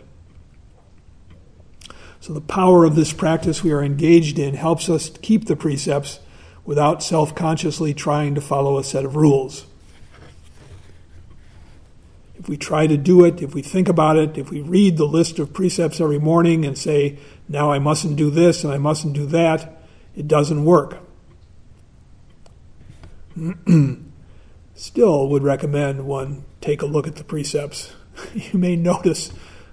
So, 2.21 2.31
the 2.31 2.39
power 2.39 2.85
of 2.85 2.95
this 2.95 3.11
practice 3.11 3.61
we 3.61 3.73
are 3.73 3.83
engaged 3.83 4.39
in 4.39 4.55
helps 4.55 4.89
us 4.89 5.09
keep 5.21 5.47
the 5.47 5.57
precepts 5.57 6.21
without 6.63 7.03
self 7.03 7.35
consciously 7.35 7.93
trying 7.93 8.33
to 8.35 8.39
follow 8.39 8.77
a 8.77 8.83
set 8.83 9.03
of 9.03 9.17
rules. 9.17 9.65
If 12.35 12.47
we 12.47 12.55
try 12.55 12.87
to 12.87 12.95
do 12.95 13.25
it, 13.25 13.41
if 13.41 13.53
we 13.53 13.61
think 13.61 13.89
about 13.89 14.15
it, 14.15 14.37
if 14.37 14.51
we 14.51 14.61
read 14.61 14.95
the 14.95 15.05
list 15.05 15.37
of 15.37 15.53
precepts 15.53 15.99
every 15.99 16.17
morning 16.17 16.63
and 16.63 16.77
say, 16.77 17.19
now 17.49 17.73
I 17.73 17.79
mustn't 17.79 18.15
do 18.15 18.29
this 18.29 18.63
and 18.63 18.71
I 18.71 18.77
mustn't 18.77 19.13
do 19.13 19.25
that, 19.27 19.83
it 20.15 20.29
doesn't 20.29 20.63
work. 20.63 21.03
Still, 24.75 25.27
would 25.29 25.43
recommend 25.43 26.05
one 26.05 26.45
take 26.61 26.81
a 26.81 26.86
look 26.86 27.07
at 27.07 27.15
the 27.15 27.23
precepts. 27.23 27.93
you 28.34 28.57
may 28.57 28.75
notice 28.75 29.31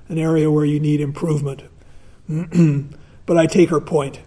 an 0.09 0.19
area 0.19 0.51
where 0.51 0.65
you 0.65 0.81
need 0.81 1.01
improvement. 1.01 1.63
but 3.27 3.37
I 3.37 3.47
take 3.47 3.71
her 3.71 3.81
point, 3.81 4.21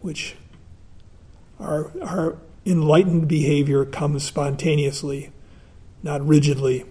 which 0.00 0.36
our, 1.58 1.90
our 2.02 2.36
enlightened 2.64 3.28
behavior 3.28 3.84
comes 3.84 4.24
spontaneously, 4.24 5.30
not 6.02 6.26
rigidly. 6.26 6.84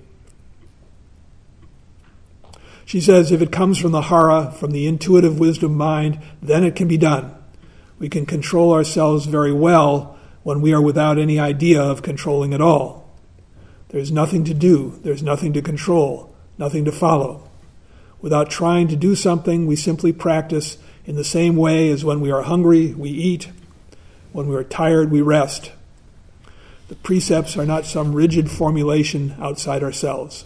She 2.86 3.02
says 3.02 3.32
if 3.32 3.42
it 3.42 3.52
comes 3.52 3.78
from 3.78 3.92
the 3.92 4.04
hara, 4.04 4.52
from 4.52 4.72
the 4.72 4.88
intuitive 4.88 5.40
wisdom 5.40 5.76
mind, 5.76 6.20
then 6.42 6.64
it 6.64 6.76
can 6.76 6.88
be 6.88 6.98
done. 6.98 7.36
We 7.98 8.10
can 8.10 8.26
control 8.26 8.74
ourselves 8.74 9.26
very 9.26 9.54
well 9.54 10.15
when 10.46 10.62
we 10.62 10.72
are 10.72 10.82
without 10.82 11.18
any 11.18 11.40
idea 11.40 11.82
of 11.82 12.04
controlling 12.04 12.54
at 12.54 12.62
all. 12.62 13.10
There's 13.90 14.12
nothing 14.12 14.44
to 14.44 14.54
do, 14.54 15.00
there's 15.02 15.24
nothing 15.24 15.54
to 15.54 15.62
control, 15.64 16.36
nothing 16.60 16.86
to 16.86 16.92
follow. 16.92 17.50
Without 18.22 18.52
trying 18.52 18.88
to 18.90 18.96
do 18.96 19.16
something, 19.16 19.66
we 19.66 19.76
simply 19.76 20.14
practice 20.14 20.78
in 21.04 21.16
the 21.16 21.24
same 21.24 21.56
way 21.56 21.90
as 21.90 22.06
when 22.06 22.22
we 22.22 22.30
are 22.30 22.44
hungry, 22.44 22.94
we 22.94 23.10
eat. 23.10 23.50
When 24.34 24.48
we 24.48 24.56
are 24.56 24.64
tired, 24.64 25.10
we 25.10 25.20
rest. 25.20 25.72
The 26.90 26.96
precepts 26.96 27.58
are 27.58 27.66
not 27.66 27.88
some 27.88 28.14
rigid 28.14 28.52
formulation 28.52 29.36
outside 29.42 29.82
ourselves. 29.82 30.46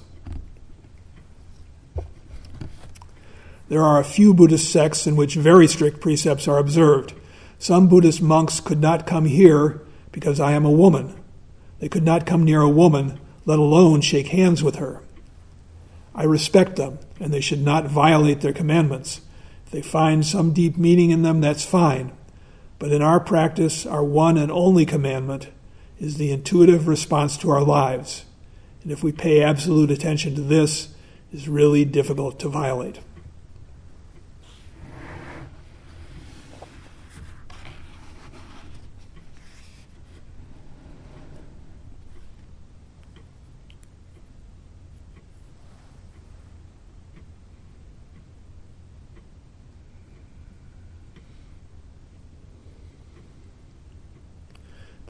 There 3.68 3.84
are 3.84 4.00
a 4.00 4.06
few 4.06 4.34
Buddhist 4.34 4.72
sects 4.72 5.06
in 5.06 5.18
which 5.18 5.36
very 5.36 5.68
strict 5.68 6.00
precepts 6.00 6.48
are 6.48 6.58
observed. 6.58 7.16
Some 7.58 7.90
Buddhist 7.90 8.22
monks 8.22 8.62
could 8.62 8.80
not 8.80 9.06
come 9.06 9.26
here 9.26 9.82
because 10.12 10.40
I 10.40 10.54
am 10.54 10.66
a 10.66 10.72
woman. 10.72 11.16
They 11.80 11.90
could 11.90 12.04
not 12.04 12.26
come 12.26 12.44
near 12.44 12.62
a 12.62 12.70
woman, 12.70 13.20
let 13.46 13.60
alone 13.60 14.02
shake 14.02 14.28
hands 14.28 14.64
with 14.64 14.76
her. 14.76 15.02
I 16.14 16.24
respect 16.24 16.76
them, 16.76 17.00
and 17.20 17.34
they 17.34 17.42
should 17.42 17.62
not 17.62 17.86
violate 17.86 18.42
their 18.42 18.54
commandments. 18.54 19.22
If 19.66 19.72
they 19.72 19.82
find 19.82 20.26
some 20.26 20.52
deep 20.52 20.78
meaning 20.78 21.12
in 21.12 21.22
them, 21.22 21.42
that's 21.42 21.64
fine. 21.64 22.12
But 22.80 22.92
in 22.92 23.02
our 23.02 23.20
practice, 23.20 23.86
our 23.86 24.04
one 24.04 24.38
and 24.38 24.52
only 24.52 24.86
commandment 24.86 25.50
is 26.00 26.18
the 26.18 26.32
intuitive 26.32 26.88
response 26.88 27.38
to 27.38 27.50
our 27.50 27.64
lives. 27.64 28.26
And 28.84 28.92
if 28.92 29.04
we 29.04 29.12
pay 29.12 29.44
absolute 29.44 29.92
attention 29.92 30.36
to 30.36 30.42
this, 30.42 30.94
it's 31.32 31.48
really 31.48 31.86
difficult 31.86 32.40
to 32.40 32.50
violate. 32.50 33.00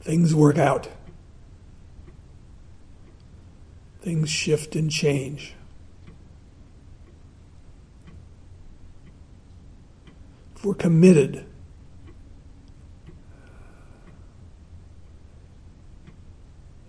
Things 0.00 0.34
work 0.34 0.58
out. 0.58 0.88
Things 4.00 4.30
shift 4.30 4.74
and 4.74 4.90
change. 4.90 5.54
If 10.56 10.64
we're 10.64 10.74
committed, 10.74 11.44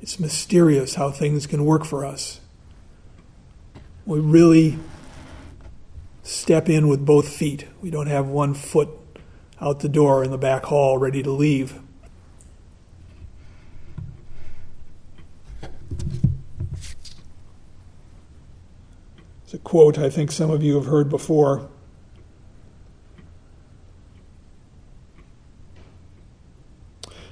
it's 0.02 0.20
mysterious 0.20 0.96
how 0.96 1.12
things 1.12 1.48
can 1.48 1.64
work 1.66 1.86
for 1.86 2.06
us. 2.06 2.42
We 4.06 4.20
really 4.20 4.78
step 6.24 6.70
in 6.70 6.88
with 6.88 7.06
both 7.06 7.30
feet. 7.30 7.68
We 7.82 7.92
don't 7.92 8.08
have 8.08 8.28
one 8.28 8.54
foot 8.54 8.90
out 9.60 9.82
the 9.82 9.90
door 9.90 10.24
in 10.24 10.32
the 10.32 10.38
back 10.38 10.66
hall 10.66 10.98
ready 10.98 11.22
to 11.24 11.32
leave. 11.32 11.80
Quote 19.72 19.98
I 19.98 20.10
think 20.10 20.34
some 20.34 20.52
of 20.52 20.62
you 20.62 20.76
have 20.76 20.88
heard 20.88 21.08
before. 21.08 21.70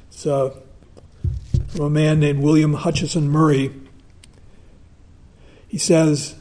It's 0.07 0.25
uh, 0.25 0.55
from 1.67 1.81
a 1.81 1.89
man 1.89 2.21
named 2.21 2.39
William 2.41 2.75
Hutchison 2.75 3.27
Murray. 3.27 3.73
He 5.67 5.77
says, 5.77 6.35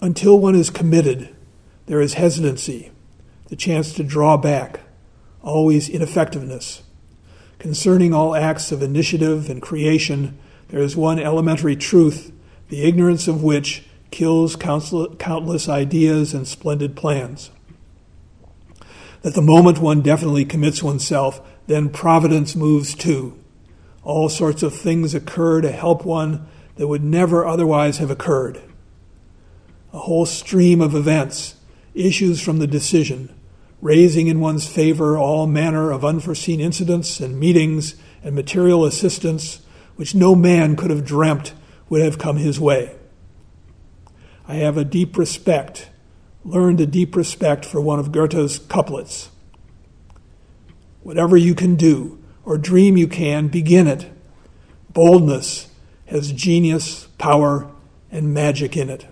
Until 0.00 0.40
one 0.40 0.56
is 0.56 0.70
committed, 0.70 1.32
there 1.86 2.00
is 2.00 2.14
hesitancy, 2.14 2.90
the 3.46 3.54
chance 3.54 3.92
to 3.92 4.02
draw 4.02 4.36
back, 4.36 4.80
always 5.40 5.88
ineffectiveness. 5.88 6.82
Concerning 7.60 8.12
all 8.12 8.34
acts 8.34 8.72
of 8.72 8.82
initiative 8.82 9.48
and 9.48 9.62
creation, 9.62 10.36
there 10.70 10.80
is 10.80 10.96
one 10.96 11.20
elementary 11.20 11.76
truth, 11.76 12.32
the 12.70 12.82
ignorance 12.82 13.28
of 13.28 13.44
which 13.44 13.84
kills 14.12 14.54
countless 14.54 15.68
ideas 15.68 16.34
and 16.34 16.46
splendid 16.46 16.94
plans. 16.94 17.50
That 19.22 19.34
the 19.34 19.42
moment 19.42 19.78
one 19.78 20.02
definitely 20.02 20.44
commits 20.44 20.82
oneself, 20.82 21.40
then 21.66 21.88
providence 21.88 22.54
moves 22.54 22.94
too. 22.94 23.38
All 24.04 24.28
sorts 24.28 24.62
of 24.62 24.74
things 24.74 25.14
occur 25.14 25.60
to 25.60 25.72
help 25.72 26.04
one 26.04 26.46
that 26.76 26.88
would 26.88 27.02
never 27.02 27.46
otherwise 27.46 27.98
have 27.98 28.10
occurred. 28.10 28.60
A 29.92 29.98
whole 29.98 30.26
stream 30.26 30.80
of 30.80 30.94
events 30.94 31.56
issues 31.94 32.40
from 32.40 32.58
the 32.58 32.66
decision, 32.66 33.34
raising 33.80 34.26
in 34.26 34.40
one's 34.40 34.66
favor 34.66 35.18
all 35.18 35.46
manner 35.46 35.90
of 35.90 36.04
unforeseen 36.04 36.60
incidents 36.60 37.20
and 37.20 37.38
meetings 37.38 37.94
and 38.22 38.34
material 38.34 38.84
assistance 38.84 39.60
which 39.96 40.14
no 40.14 40.34
man 40.34 40.74
could 40.74 40.90
have 40.90 41.04
dreamt 41.04 41.52
would 41.88 42.00
have 42.00 42.18
come 42.18 42.38
his 42.38 42.58
way. 42.58 42.96
I 44.46 44.54
have 44.56 44.76
a 44.76 44.84
deep 44.84 45.16
respect, 45.16 45.88
learned 46.44 46.80
a 46.80 46.86
deep 46.86 47.14
respect 47.14 47.64
for 47.64 47.80
one 47.80 47.98
of 47.98 48.10
Goethe's 48.10 48.58
couplets. 48.58 49.30
Whatever 51.02 51.36
you 51.36 51.54
can 51.54 51.76
do 51.76 52.22
or 52.44 52.58
dream 52.58 52.96
you 52.96 53.06
can, 53.06 53.48
begin 53.48 53.86
it. 53.86 54.10
Boldness 54.92 55.68
has 56.06 56.32
genius, 56.32 57.06
power, 57.18 57.70
and 58.10 58.34
magic 58.34 58.76
in 58.76 58.90
it. 58.90 59.06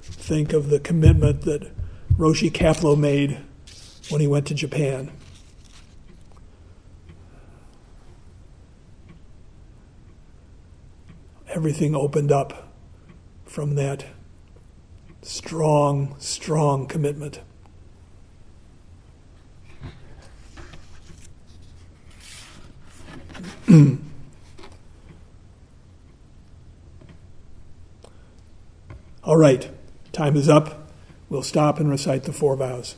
Think 0.00 0.52
of 0.52 0.68
the 0.68 0.80
commitment 0.80 1.42
that 1.42 1.70
Roshi 2.16 2.50
Kapleau 2.50 2.98
made 2.98 3.38
when 4.10 4.20
he 4.20 4.26
went 4.26 4.46
to 4.48 4.54
Japan. 4.54 5.10
Everything 11.48 11.94
opened 11.94 12.32
up 12.32 12.71
from 13.52 13.74
that 13.74 14.06
strong, 15.20 16.16
strong 16.18 16.86
commitment. 16.86 17.38
All 29.22 29.36
right, 29.36 29.68
time 30.12 30.34
is 30.36 30.48
up. 30.48 30.88
We'll 31.28 31.42
stop 31.42 31.78
and 31.78 31.90
recite 31.90 32.24
the 32.24 32.32
four 32.32 32.56
vows. 32.56 32.94